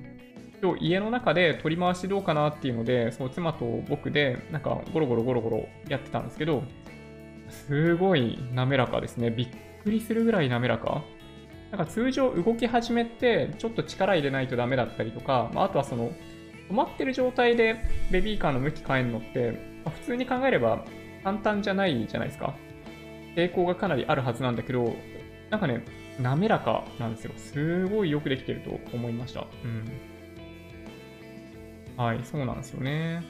[0.61, 6.64] 今日家の中で取り回しどうかなっていうので、その妻と僕でなんかゴロゴロゴロゴロやってたんですけど、
[7.49, 9.30] すごい滑らかですね。
[9.30, 9.49] びっ
[9.82, 11.03] くりするぐらい滑らか。
[11.70, 16.11] なんか通常動き始めてちょっと力入れないとダメだったりとか、まあ、とはその
[16.70, 17.76] 止まってる状態で
[18.11, 20.84] ベビーカーの向き変えるのって、ま、普通に考えれば
[21.24, 22.55] 簡単じゃないじゃないですか。
[23.36, 24.96] 抵抗がかなりあるはずなんだけど、
[25.51, 25.84] なんかね、
[26.20, 27.32] 滑らかなんですよ。
[27.36, 29.46] すごいよくできてると思いました。
[29.64, 29.84] うん。
[31.96, 33.22] はい、そうなんですよね。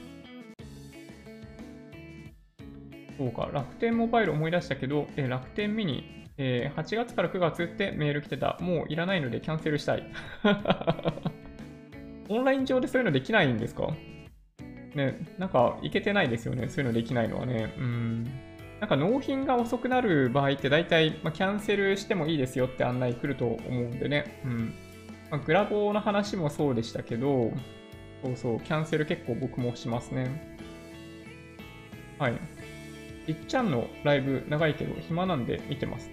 [3.19, 8.57] そうか、楽天モバイル思い出したけど、え楽天ミニ、えー、8月から9月ってメール来てた。
[8.61, 10.09] もういらないのでキャンセルしたい。
[12.29, 13.89] オンライン上でそういうのできないんですか？
[14.95, 16.69] ね、なんかいけてないですよね。
[16.69, 17.73] そういうのできないのはね。
[17.77, 18.23] うん。
[18.79, 24.39] なんか納品が遅くなる場合って大体、まあ、キャンセルしてもいいですよって案内来ると思うんでね。
[24.45, 24.73] うん。
[25.29, 27.51] まあ、グラボーの話もそうでしたけど、
[28.23, 30.57] そうそう、キャンセル結構僕もしますね。
[32.17, 32.33] はい。
[33.29, 36.09] いっちゃんのライブ長いけど暇なんで見てます。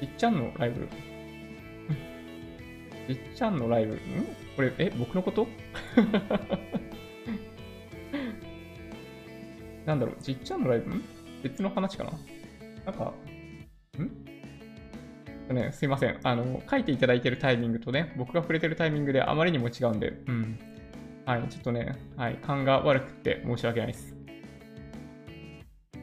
[0.00, 0.88] いっちゃんのライブ。
[3.08, 3.94] いっちゃんのライブ？
[3.94, 3.98] ん？
[4.54, 5.48] これ、え、僕のこと？
[9.84, 10.94] なんだろう、じっちゃんのライブ？
[10.94, 11.02] ん
[11.42, 12.12] 別の話かな？
[12.86, 13.12] なんか、
[13.98, 15.52] ん？
[15.52, 16.20] ね、すいません。
[16.22, 20.60] あの、書いていただいてるタイミングとね、僕が触れてるタイミングであまりにも違うんで、うん。
[21.26, 24.11] はい、ちょっとね、はい、勘が悪くて申し訳ないです。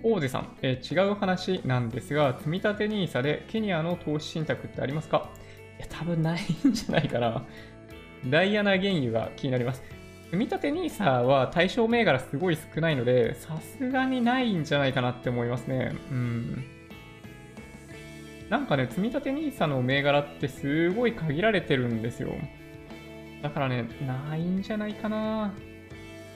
[0.04, 5.30] 大瀬さん、えー、違う話なんですが、積立 NISA でケニアの投資信託ってありますか？
[5.78, 7.46] いや、多分ないんじゃないかな。
[8.28, 9.84] ダイアナ原油が気になります。
[10.32, 15.94] 積立 NISA は対象銘柄すごい少ないので、さすがにないんじゃないかなって思いますね。
[16.12, 16.66] うん。
[18.50, 22.30] なんかね、積立 NISA の銘柄ってすごい限られてるんですよ。
[23.42, 25.54] だからね、ないんじゃないかな。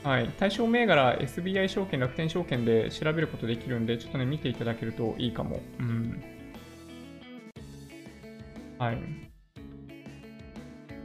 [0.04, 5.62] はい、対象銘柄 SBI 証券、楽天証券で調べることできるんで、ちょっとね、見ていただけるといいかも。
[5.80, 6.22] うん。
[8.78, 8.98] はい。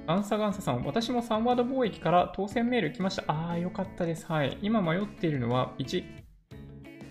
[0.08, 3.24] ガンサガンサさん、私も3ワード貿易から当選メール来ました。
[3.28, 4.26] ああ、よかったです。
[4.26, 4.58] はい。
[4.62, 6.02] 今迷っているのは、1、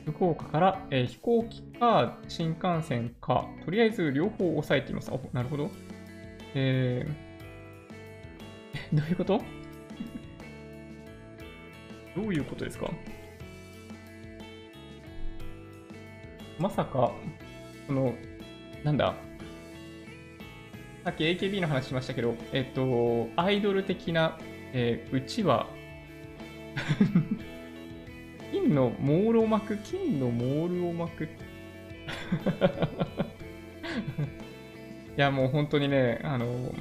[0.07, 5.09] 福岡から、えー、飛行機か新幹線か、とりあえず両方押さえています。
[5.13, 5.69] あ、なるほど。
[6.53, 9.56] えー、 どういうこと？
[12.21, 12.89] どういうことですか？
[16.59, 17.11] まさか、
[17.85, 18.15] その、
[18.83, 19.13] なんだ、
[21.03, 24.39] さっき AKB の話しましたけど、えっと、アイドル的な、
[24.73, 25.67] えー、うちは
[28.51, 31.23] 金のモールを巻く、金のモールを巻く。
[35.17, 36.73] いや、もう本当にね、あの、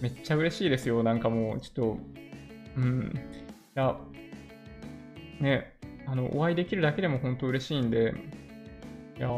[0.00, 1.02] めっちゃ嬉しいですよ。
[1.02, 1.98] なんかもう、ちょっと、
[2.76, 3.12] うん。
[3.14, 3.18] い
[3.74, 3.96] や、
[5.40, 5.72] ね、
[6.06, 8.14] あの、お会いできるだけでも本当嬉しいんで、
[9.16, 9.28] いや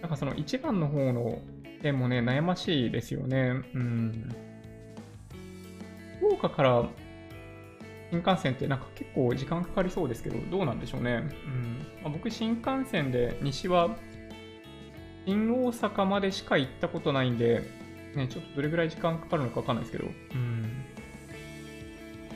[0.00, 1.40] なんかその一番の方の
[1.82, 3.62] 点もね、悩ましいですよね。
[3.74, 4.34] うん。
[6.18, 6.88] 福岡から
[8.10, 11.12] 新幹線ってなんか結構時間かかりそうですけど、どうなんでしょうね。
[11.12, 13.96] うんまあ、僕、新幹線で西は
[15.26, 17.62] 新大阪までしか行ったことないんで、
[18.14, 20.10] ね、ちょっとどれぐらい時間かかるのかわかんないですけど。
[20.34, 20.62] うん。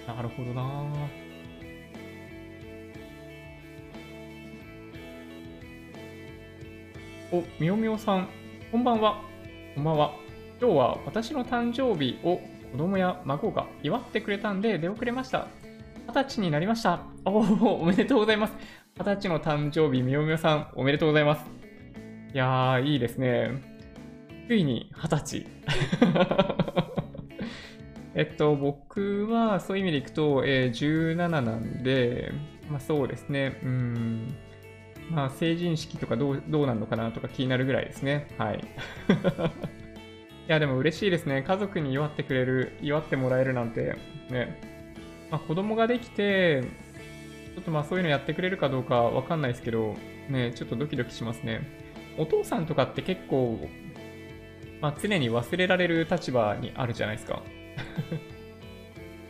[0.06, 1.29] なるほどなぁ。
[7.32, 8.28] お、みおみおさん、
[8.72, 9.22] こんばんは。
[9.76, 10.14] こんばんは。
[10.60, 12.40] 今日は私の誕生日を
[12.72, 15.46] 子供や孫が祝ってくれたんで出遅れました。
[16.08, 17.02] 二十歳になりました。
[17.24, 18.54] おお、おめでとうございます。
[18.98, 21.46] 二十歳の誕生日、みよみよさん、おめでとうございます。
[22.34, 23.62] いやー、いいですね。
[24.48, 25.46] ついに二十歳。
[28.16, 32.32] えっと、僕はそういう意味でいくと、えー17なんで、
[32.68, 34.34] まあそうですね、うん、
[35.10, 38.28] まあ成人式とかどうどうなるのかなとか気になるぐらいですね。
[38.38, 38.60] はい。
[40.48, 41.42] いや、でも嬉しいですね。
[41.42, 43.96] 家族に祝ってくれる、祝ってもらえるなんて、
[44.30, 44.60] ね。
[45.30, 46.62] まあ子供ができて、
[47.54, 49.96] ちょっとまあそういうのやってくれるかどうかわかんないですけど、
[50.28, 51.60] ね、ちょっとドキドキしますね。
[52.16, 53.68] お父さんとかって結構、
[54.80, 57.42] まあ常に忘れられる立場にあるじゃないですか。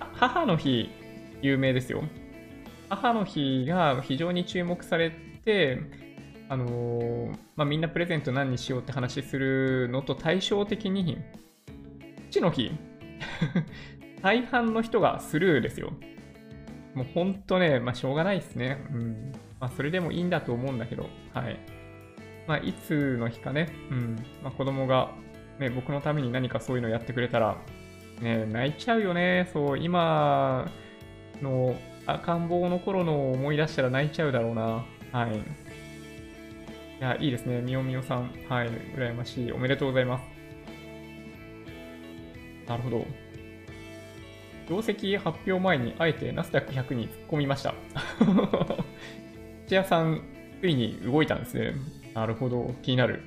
[0.15, 0.91] 母の日、
[1.41, 2.05] 有名ですよ。
[2.91, 5.13] 母の日が非常に注目され、
[6.49, 11.19] あのーまあ、みんなプレゼント何にしようって話するのと対照的に、
[12.31, 12.73] 父の日、
[14.23, 15.93] 大半の人がスルーですよ。
[16.95, 18.79] もうほんとね、まあ、しょうがないですね。
[18.93, 19.33] うん。
[19.61, 21.59] まあ、それでもいいんだと思うんだけど、はい。
[22.47, 24.17] まあ、いつの日かね、うん。
[24.43, 25.13] まあ、子供が、
[25.59, 27.57] ね、僕のために何かそういうのやってくれたら、
[28.21, 29.49] ね、泣いちゃうよね。
[29.53, 30.69] そう、今
[31.41, 31.77] の
[32.07, 34.85] 赤ん坊の頃の思い出したら泣いちゃうだろうな。
[35.13, 35.37] はい。
[35.37, 35.43] い
[37.01, 37.61] や、いいですね。
[37.63, 38.31] みよみよさん。
[38.49, 38.69] はい。
[38.69, 39.53] 羨ましい。
[39.53, 40.25] おめでとうございます。
[42.69, 43.07] なるほど。
[44.69, 47.75] 業績発表前にあえてナスダック100に突っ込みました。
[49.67, 50.23] 土屋さん、
[50.61, 51.73] ついに動いたんですね。
[52.15, 52.75] なるほど。
[52.83, 53.23] 気になる。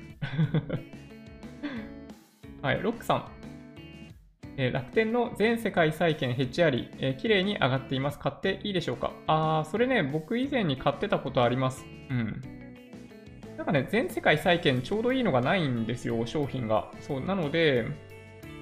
[2.62, 2.80] はい。
[2.80, 3.33] ロックさん。
[4.56, 8.18] え楽天の全世界債券ヘッジあり、えー綺麗に上がっています。
[8.18, 9.12] 買っていいでしょうか？
[9.26, 11.84] あー、それね、僕以前に買ってたことあります。
[12.10, 12.42] うん。
[13.56, 16.90] なんかね、全世界債券ちょうどいいのがないんですよ、商品が。
[17.00, 17.86] そう、なので、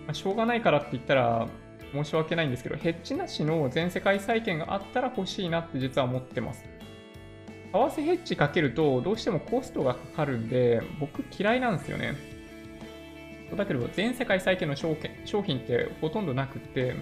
[0.07, 1.49] まあしょうがないからって言ったら
[1.93, 6.65] 申し訳ないんですけど、ヘッジなしの全世界債券があったら欲しいなって実は思ってます。
[7.73, 12.15] 為替ヘッジかけるとどうしてもコストがかかるんで、僕嫌いなんですよね。
[13.57, 16.95] だけど、全世界債券の商品商品ってほとんどなくて、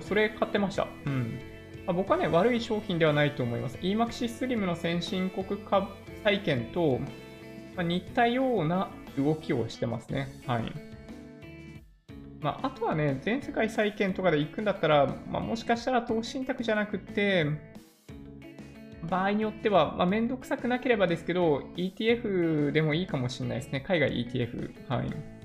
[0.00, 0.86] それ買ってました。
[1.06, 1.40] うん。
[1.86, 3.78] あ僕はね、悪い商品ではないと思います。
[3.78, 5.88] EMAXI スリムの先進国株
[6.22, 6.98] 債券と、
[7.76, 10.28] まあ、似たような動きをしてますね。
[10.46, 10.72] はい。
[12.40, 17.46] まあ、あとはね、全世界債券とかで行くんだったら、まあ、もしかしたら投資信託じゃなくて、
[19.08, 23.80] 場合によっては、まあ、めんどくさくなければですけど、ETF でもいいかもしれないですね。
[23.80, 24.88] 海外 ETF。
[24.88, 25.37] はい。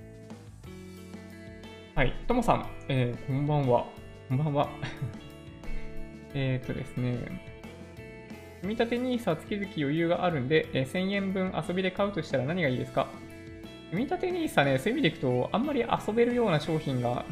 [1.95, 2.13] はい。
[2.27, 3.85] ともさん、えーこんばんは。
[4.27, 4.67] こんばんは。
[6.33, 7.19] えっとですね。
[8.61, 13.09] 積み立て NISA 月々余裕があるんで、えー1000円分遊びで買うとしたら何がいいですか？
[13.91, 17.25] 積み立て NISA ね、そういう意味でいくと、あんまり遊べるような商品が、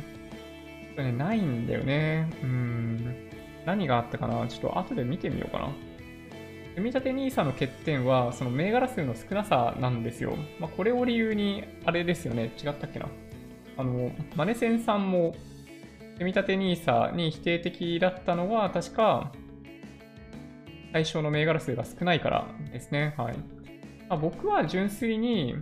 [0.96, 2.30] ね、ないんだよね。
[2.44, 3.16] うん。
[3.66, 4.46] 何があったかな？
[4.48, 5.70] ちょっと後で見てみようかな。
[6.76, 10.36] 積み立て NISA の欠点は、その銘柄数の少なさなんですよ。
[10.60, 12.52] まあ、これを理由に、あれですよね。
[12.64, 13.08] 違ったっけな？
[13.78, 15.34] あの、マネセンさんも、
[16.14, 19.32] 積み立て NISA に否定的だったのは、確か、
[20.94, 23.16] 対象の銘柄数が少ないからですね。
[23.18, 23.38] はい。
[24.08, 25.56] まあ、僕は純粋に、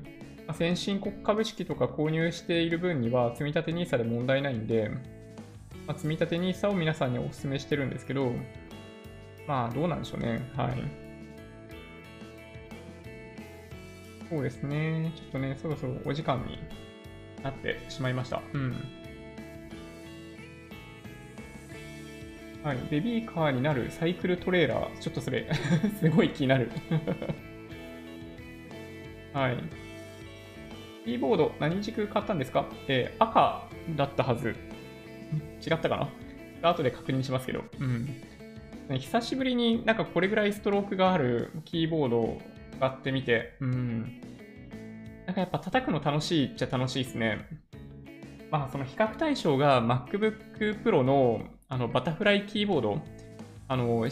[0.53, 4.89] 先進国株式とか購入している分には、積み立て NISA で問題ないんで、
[5.87, 8.31] まあ、積み立て NISA を皆さんにお勧めしてるんですけど、
[9.47, 10.41] まあ、どうなんでしょうね。
[10.55, 11.09] はい。
[14.29, 15.11] そうですね。
[15.15, 16.59] ちょっとね、そろそろお時間に
[17.43, 18.41] なってしまいました。
[18.53, 18.75] うん。
[22.63, 22.77] はい。
[22.89, 24.99] ベビーカーになるサイクルトレーラー。
[24.99, 25.49] ちょっとそれ、
[25.99, 26.69] すごい気になる。
[29.33, 29.57] はい。
[31.05, 32.65] キーボード、何軸買ったんですか？
[32.87, 34.49] えー赤だったはず。
[34.49, 34.53] ん
[35.65, 36.09] 違ったか
[36.61, 36.69] な？
[36.69, 37.63] 後で確認しますけど。
[37.79, 38.05] うん。
[38.89, 42.41] ね久しぶりになんかこれぐらいストロークがあるキーボードを
[42.77, 44.21] 使ってみて、うん。
[45.29, 47.45] なんかやっぱ叩くの楽しいっちゃ楽しいですね。
[48.49, 52.99] まあその比較対象が MacBook Pro のあのバタフライキーボード、
[53.67, 54.07] あの、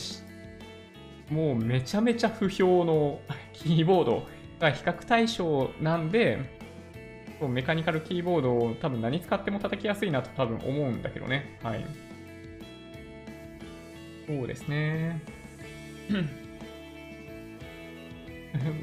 [1.31, 3.19] もうめちゃめちゃ不評の
[3.51, 4.27] キーボード
[4.59, 6.37] が比較対象なんで、
[7.41, 11.57] メカニカルキーボードを多分何使っても叩きやすいなと多分思うんだけどね。
[11.63, 11.83] はい。
[14.27, 15.19] そうですね。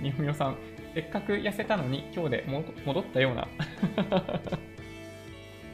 [0.00, 0.56] みほみほさん、
[0.94, 2.44] せっかく痩せたのに今日で
[2.86, 3.48] 戻ったような。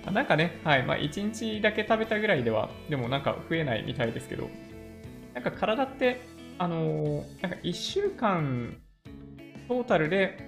[0.06, 4.48] あなんかね、はい、まあ1日だけ食べたぐらいでは、でもなんか増えないみたいですけど、
[5.34, 6.22] なんか体って、
[6.58, 8.78] あのーなんか1週間
[9.68, 10.38] トータルで、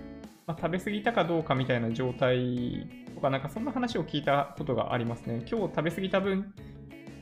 [0.47, 5.45] まあ、食べ過ぎたかどうかみたいな状態とか、なんかそんな話を聞いたことがありますね。
[5.49, 6.55] 今日食べ過ぎた分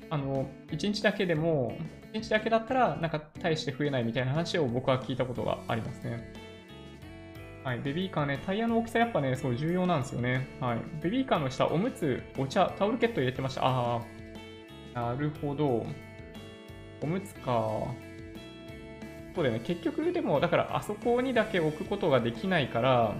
[0.08, 1.76] あの、1日だけでも、
[2.12, 6.49] 1日だけだったら、なんか大して増えないみたいな話を僕は聞いたことがありますね。
[7.62, 10.48] はい、ベビーカーね、タイヤの大きさやっぱね、そう重要なんですよね。
[10.60, 10.78] はい。
[11.02, 13.66] ベビーカーの下、おむつ、お茶、タオルケット入れてました。
[13.66, 14.00] あ
[14.94, 15.86] あ、なるほど。
[17.02, 17.52] おむつか。
[19.34, 19.60] そうだよね。
[19.62, 23.14] 結局、でも、だから、あそこにだけ置くことができないから、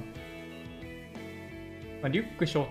[2.01, 2.69] まあ、リュック背負っ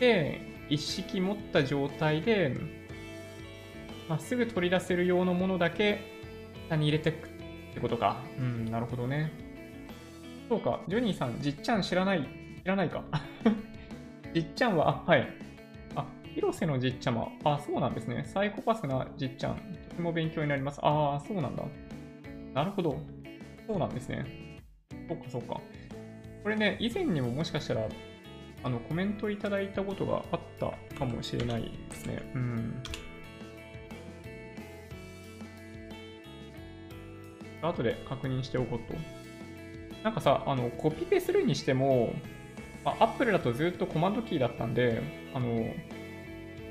[0.00, 2.56] て、一式持った状態で、
[4.08, 6.00] まあ、すぐ取り出せる用のものだけ
[6.68, 7.30] 下に入れていくっ
[7.74, 8.16] てことか。
[8.36, 9.43] うん、なるほどね。
[10.48, 12.22] そうか、ジョニーさん、じっちゃん知らない、
[12.62, 13.02] 知らないか。
[14.34, 15.26] じっちゃんは、はい。
[15.94, 17.28] あ、広瀬のじっちゃま。
[17.44, 18.24] あ、そうなんですね。
[18.26, 19.56] サイコパスなじっちゃん。
[19.88, 20.80] とても勉強になります。
[20.82, 21.64] ああ、そうなんだ。
[22.52, 22.98] なるほど。
[23.66, 24.60] そうなんですね。
[25.08, 25.60] そっかそっか。
[26.42, 27.88] これね、以前にももしかしたら、
[28.62, 32.20] あの、コメントいただいたことがあったかもしれないですね。
[32.34, 32.82] うん。
[37.62, 39.23] 後で確認しておこうと。
[40.04, 42.12] なんかさ、あの、コピペするにしても、
[42.84, 45.02] まあ、Apple だとずっとコマンドキーだったんで、
[45.34, 45.66] あの、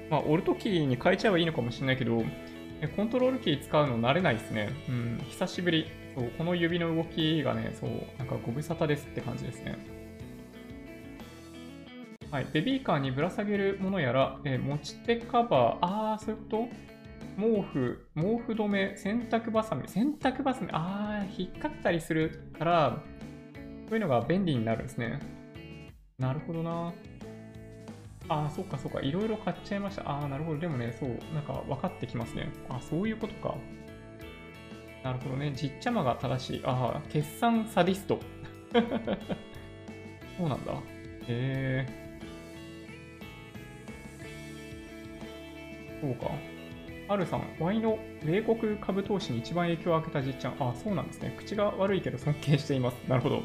[0.10, 2.24] まあ、オルトキーに変えちゃえばいいのかもしれないけど、
[2.96, 4.70] コントロールキー使うの慣れないですね。
[4.88, 5.88] うん、久しぶり。
[6.16, 7.90] そう、この指の動きがね、そう、
[8.20, 9.78] なんかご無沙汰ですって感じですね。
[12.30, 16.68] はい、ベビーカーにぶら下げるものやら、え持ち手カバー、あー、そういうこと？
[17.36, 23.04] 毛布、毛布止め、洗濯バサミ、洗濯バサミ、あー、引っかったりするから、
[23.94, 25.20] そういうのが便利になるんですね。
[26.18, 26.92] なるほどな。
[28.28, 29.02] ああ、そっかそっか。
[29.02, 30.10] いろいろ買っちゃいました。
[30.10, 30.58] ああ、なるほど。
[30.58, 32.52] でもね、そう、なんか分かってきますね。
[32.70, 33.56] あそういうことか。
[35.04, 35.54] なるほどね。
[35.56, 36.62] じっちゃまが正しい。
[36.66, 38.20] ああ、決算サディスト。
[40.40, 40.74] そうなんだ。
[40.74, 41.88] へえ。
[46.02, 46.32] そうか。
[47.10, 50.56] はるさん、ワイの米国株投資に一番影響を受けたじっちゃん。
[50.60, 51.36] あ、そうなんですね。
[51.38, 52.96] 口が悪いけど尊敬しています。
[53.08, 53.44] なるほど。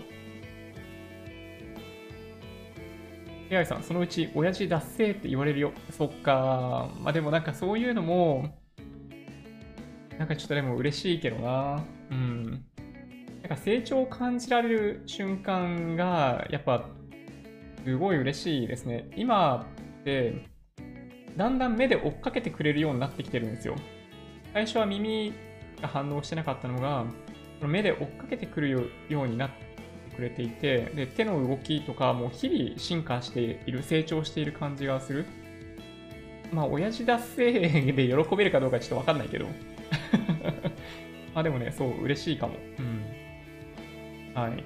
[3.51, 5.73] AI さん、そのうち親父脱せって言われるよ。
[5.91, 6.91] そっか。
[7.01, 8.59] まあでもなんかそういうのも、
[10.19, 11.83] なんかちょっとでも嬉しいけどな。
[12.11, 12.65] うん。
[13.43, 16.89] なんか成長を感じられる瞬間が、やっぱ、
[17.85, 19.09] すごい嬉しいですね。
[19.17, 19.67] 今
[20.01, 20.47] って、
[21.37, 23.77] だんだん目で追っかけてくれるようになってきてるんですよ。
[24.53, 25.33] 最初は耳
[25.81, 27.05] が反応してなかったのが、
[27.63, 28.71] 目で追っかけてくる
[29.09, 29.68] ようになって
[30.19, 35.25] くれていて、で、手の動きとかも日々進化している、成長している感じがする。
[36.53, 39.47] まあ、親父脱成で喜べるかどうかちょっとわかんないけど。
[41.35, 42.55] あでもね、そう、嬉しいかも。
[42.79, 44.43] うん。
[44.43, 44.65] はい。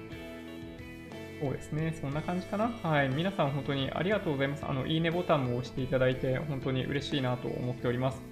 [1.43, 1.93] そうですね。
[2.01, 2.69] そんな感じかな。
[2.83, 3.11] はい。
[3.11, 4.65] 皆さん本当にありがとうございます。
[4.65, 8.23] あの、いいねボタンも押していただいて、本当に嬉しいなと思っております。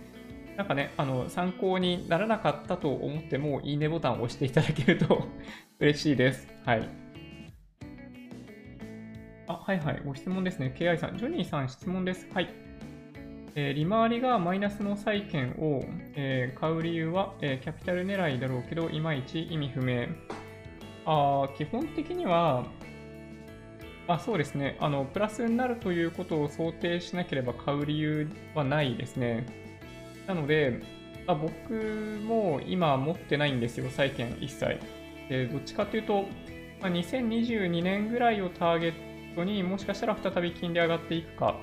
[0.57, 5.27] なんかね、あの、参考にならなかったと思っても、いいねボタンを押していただけると
[5.81, 6.49] 嬉しいです。
[6.65, 7.10] はい。
[9.51, 10.03] あ、はいはい。
[10.05, 10.73] ご質問ですね。
[10.79, 11.19] KI さん。
[11.19, 12.29] ジョニーさん、質問です。
[12.33, 12.55] はい。
[13.57, 15.83] えー、利回りがマイナスの債券を、
[16.15, 20.07] えー、買う理由は、えー、キャピタル狙いだろうけど、いまいち意味不明。
[21.05, 22.65] あ基本的には、
[24.07, 29.47] あそうですねあの、プラスになるということを想定しなければ買う理由はないですね。
[30.29, 30.81] なので、
[31.27, 34.79] あ僕も今持ってないんですよ、債券一切。
[35.29, 36.27] でどっちかというと、
[36.81, 41.57] まあ、2022年ぐらいをターゲットトにもしかしたら再び金利上がっていくか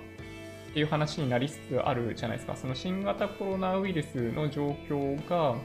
[0.69, 2.55] っていう話になりつつあるじゃないですか。
[2.55, 5.55] その新型コロナウイルスの状況が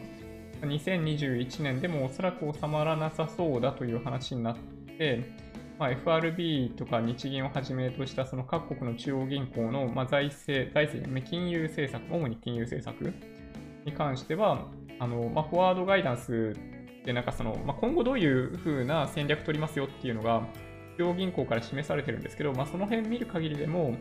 [0.63, 4.57] 2021年でもおそらく収まらなさそうだという話になっ
[4.99, 5.25] て、
[5.79, 13.13] まあ、FRB とか日銀をはじめとしたその各国の中央銀行の財政、財政、金融政策、主に金融政策
[13.85, 14.67] に関しては、
[15.01, 16.55] あのまあ、フォワードガイダンス
[17.05, 20.43] でなんかその、まあ、今後どういう風な戦略取りますよっていうのが、
[20.99, 23.97] 中央銀行から示されてるんですけど、まあ、その辺見る限りでも、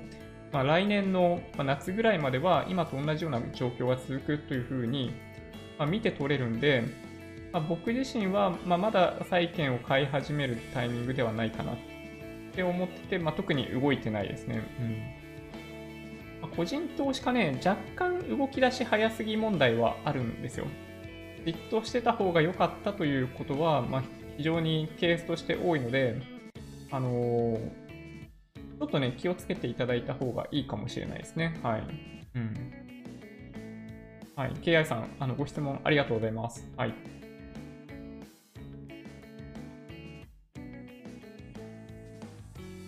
[0.51, 5.13] まあ、来年の夏ぐらいまでは今と同じような状況が続くというふうに、
[5.77, 6.83] まあ、見て取れるんで、
[7.53, 11.77] まあ、僕自身は、まあ、まだ債券を買い始めるタイミングではないかなっ
[12.53, 14.61] て思ってて、まあ、特に動いてないですね。
[14.79, 15.21] うん
[16.41, 20.65] まあ、個人投資家ね、若干動き出し早すぎ問題はあるんですよ。
[21.45, 24.03] じっとしてた方が良かったということは、まあ、
[24.37, 26.19] 非常にケースとして多いので、
[26.91, 31.57] あのー、ちょっとね、気をつけていただいた方がいいかもしれないですね。
[31.63, 31.83] はい。
[32.35, 32.55] うん。
[34.35, 34.51] はい。
[34.61, 36.67] KI さん、あの、ご質問ありがとうございます。
[36.75, 36.93] はい。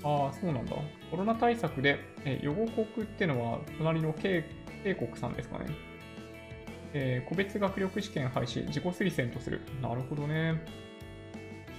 [0.03, 0.75] ああ、そうなんだ。
[1.09, 4.43] コロナ対策で、え予告国っていうのは、隣の K,
[4.83, 5.65] K 国さんですかね。
[6.93, 9.61] えー個別学力試験廃止、自己推薦とする。
[9.81, 10.61] なるほどね。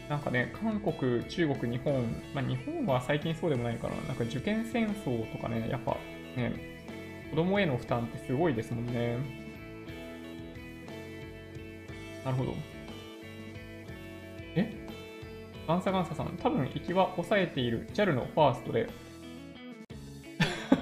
[0.08, 2.02] なんかね、韓国、中国、日本、
[2.34, 5.96] まあ、日本は最近そうでもないから、なんか受験戦争とかね、やっぱ
[6.36, 6.52] ね、
[7.30, 9.16] 子供への負担ってすごいですもんね。
[12.24, 12.54] なるほど。
[14.56, 14.72] え？
[15.66, 18.88] ガンサガンサさん、多分行きは抑えている JAL のファーストで。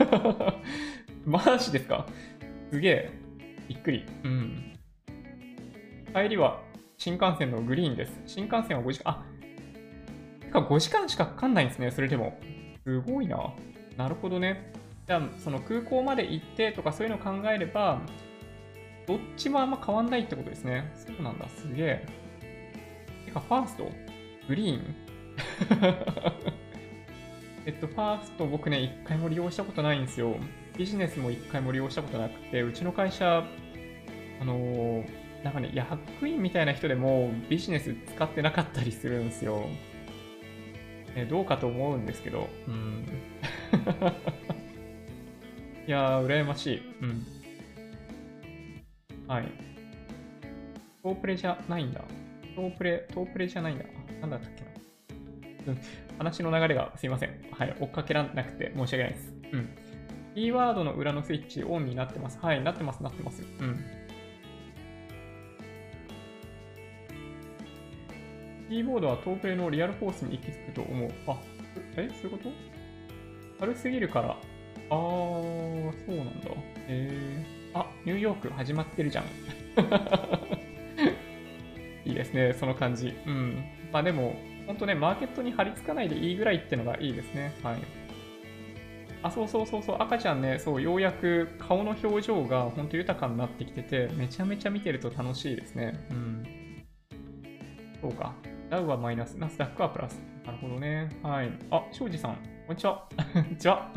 [1.24, 2.06] マジですか？
[2.72, 3.10] すげえ。
[3.68, 4.04] びっくり。
[4.24, 4.76] うん。
[6.12, 6.60] 帰りは
[7.02, 8.12] 新幹線のグリーンです。
[8.26, 9.24] 新幹線は5時間、あ
[10.40, 12.38] てか5時間しかかかんないんですね、それでも。
[12.84, 13.52] すごいな。
[13.96, 14.72] なるほどね。
[15.08, 18.00] じゃあ、その空港まで行ってとかそういうのを考えれば、
[19.08, 20.92] どっちもあんま変わんないってことですね。
[20.94, 22.06] そうなんだ、すげえ。
[23.26, 23.90] てか、ファースト？
[24.46, 24.94] グリーン？
[27.66, 30.36] えっと、ファースト僕ね、一回も利用したことないんですよ。
[30.78, 33.44] ビジネスも一回も利用したことなくて、うちの会社、
[34.40, 39.66] あのーなんかね、役員みたいな人でもビジネス使ってなかったりするんですよ。
[41.16, 42.48] ね、どうかと思うんですけど。
[42.68, 43.04] うん。
[45.86, 46.82] いやー、羨ましい。
[47.02, 47.26] うん。
[49.26, 49.48] はい。
[51.02, 52.02] トープレじゃないんだ。
[52.54, 53.84] トープレ、トープレじゃないんだ。
[54.22, 54.70] あ、なんだったっけな。
[55.72, 55.78] うん。
[56.18, 57.30] 話の流れがすいません。
[57.50, 57.76] はい。
[57.80, 59.34] 追っかけらんなくて申し訳ないです。
[59.52, 59.68] うん。
[60.34, 62.38] キーワードの裏のスイッチオンになってます。
[62.40, 62.62] はい。
[62.62, 63.42] なってます、なってます。
[63.42, 63.84] うん。
[68.72, 71.10] キーボードはトープレのリアルフォースに行き着くと思う。
[71.26, 71.38] あ、
[71.94, 72.48] え、そういうこと？
[73.60, 74.30] 軽すぎるから。
[74.30, 76.48] あー、そうなんだ。
[76.88, 77.78] へー。
[77.78, 79.24] あ、ニューヨーク始まってるじゃん。
[82.06, 83.12] いいですね、その感じ。
[83.26, 83.62] うん。
[83.92, 84.36] まあでも、
[84.66, 87.52] ほんとね、マーケットに張り付かないでいいぐらいってのがいいですね。
[87.62, 87.76] はい。
[89.22, 95.92] あ、そうそうそうそう、赤ちゃんね、そう、ようやく顔の表情がほんと豊かになってきてて、めちゃめちゃ見てると楽しいですね。
[96.10, 96.42] うん。
[98.00, 98.34] そうか。
[98.72, 100.14] ダウはマイナス、ナスダックはプラス。
[100.46, 101.10] なるほどね。
[101.22, 101.52] はい。
[101.70, 102.36] あ、庄司さん、
[102.66, 103.06] こんにちは。
[103.34, 103.92] こんにちは。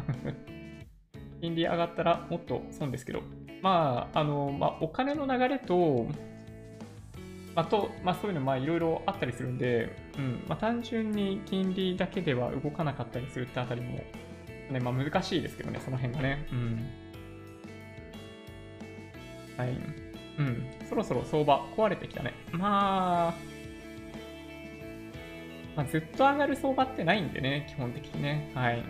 [1.39, 3.21] 金利上がったらもっと損ですけど。
[3.61, 6.07] まあ、あの、まあ、お金の流れと、
[7.55, 14.03] まあ、と、まあ、そういうの、まあ、いろいろあったりするんで、うん、まあ、単純に金利だけでは動かなかったりするってあたりも、
[14.69, 16.45] ね、まあ、難しいですけどね、その辺がね。
[16.51, 16.85] うん。
[19.55, 19.69] はい。
[20.37, 20.69] うん。
[20.83, 22.33] そろそろ相場壊れてきたね。
[22.51, 23.54] まあ、
[25.75, 28.51] まあ、ずっと上がる相場ってないんでね、基本的にね。
[28.55, 28.83] はい。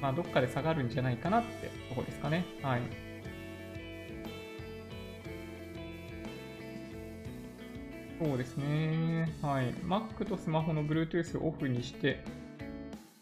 [0.00, 2.44] まあ、どっかで下がるんじゃないかなってとこですかね。
[2.62, 3.06] はい。
[8.18, 9.28] そうですね。
[9.42, 9.74] はい。
[9.84, 12.24] Mac とスマホの Bluetooth をオフにして、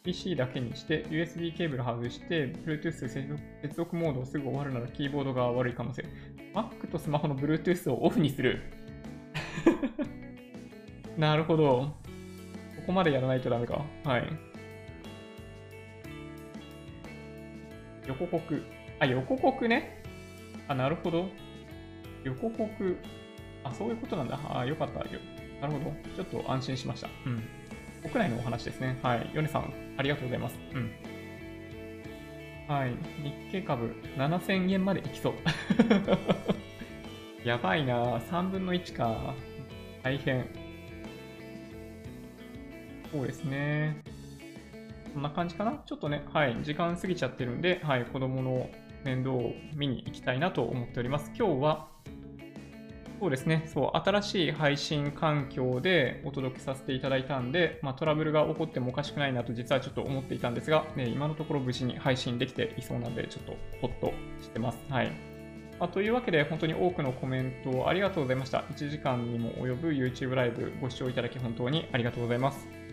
[0.04, 6.04] PC だけにして、USB ケーブル外して、Bluetooth 接続接続モードをすぐ終わるならキーボードが悪い可能性。
[6.54, 8.62] Mac とスマホの Bluetooth をオフにする。
[11.18, 12.03] なるほど。
[12.84, 13.82] ここまでやらないとダメか。
[14.04, 14.24] はい。
[18.06, 18.62] 横国。
[19.00, 20.02] あ、横国ね。
[20.68, 21.26] あ、なるほど。
[22.24, 22.68] 横国。
[23.64, 24.38] あ、そういうことなんだ。
[24.50, 24.98] あ、よかった。
[24.98, 25.10] なる
[25.62, 25.94] ほど。
[26.14, 27.08] ちょっと安心しました。
[27.24, 27.42] うん。
[28.02, 28.98] 国内のお話ですね。
[29.02, 29.30] はい。
[29.32, 30.58] ヨネさん、ありがとうございます。
[30.74, 30.90] うん。
[32.68, 32.90] はい。
[33.22, 35.34] 日経株7000円までいきそう。
[37.48, 39.34] やばいな3分の1か。
[40.02, 40.63] 大変。
[43.14, 44.02] そうですね。
[45.14, 45.80] こんな感じかな？
[45.86, 48.68] ちょっとね、はい、時間過ぎちゃってるんで、はい、子供の
[49.04, 51.30] 面倒を見に行きたいなと思っております。
[51.38, 51.86] 今日は、
[53.20, 64.12] そうですね、そう、新しい配信環境でお届けさせていただいたんで、まあ、トラブルが起こってもおかしくないなと実はちょっと思っていたんですが、ね、今のところ無事に配信できていそうなんで、ちょっとホッと
[64.42, 64.78] してます。
[64.88, 65.12] はい。
[65.78, 68.64] まあ、というわけで、本当に多くのコメントありがとうございました。
[68.74, 72.83] 1時間にも及ぶ YouTube ライブご視聴いただき本当にありがとうございます。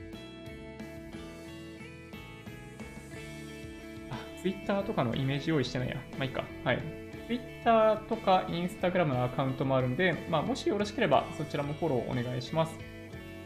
[4.41, 5.95] Twitter とかのイメージ用意してないや。
[6.17, 6.43] まあいいか。
[6.63, 6.79] はい。
[7.27, 12.77] Twitter とか Instagram のアカウントもあるんで、まあ、もしよろしければそちらもフォローお願いします。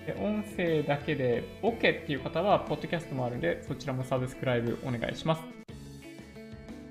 [0.05, 5.43] で音声だけで OK っていう方は、ポッドキャストもあるんで、そちらもサブスクライブお願いします。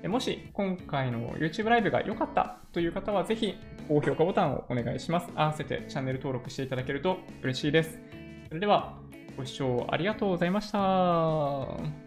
[0.01, 3.55] でもし今回の YouTube ライブが良かったという方は、ぜひ
[3.87, 5.29] 高評価ボタンをお願いします。
[5.35, 7.99] 合わせてチャンネル登録していただけると嬉しいです。
[8.47, 8.97] それでは、
[9.37, 12.04] ご視聴ありがとうございました。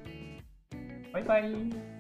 [1.13, 1.98] バイバイ。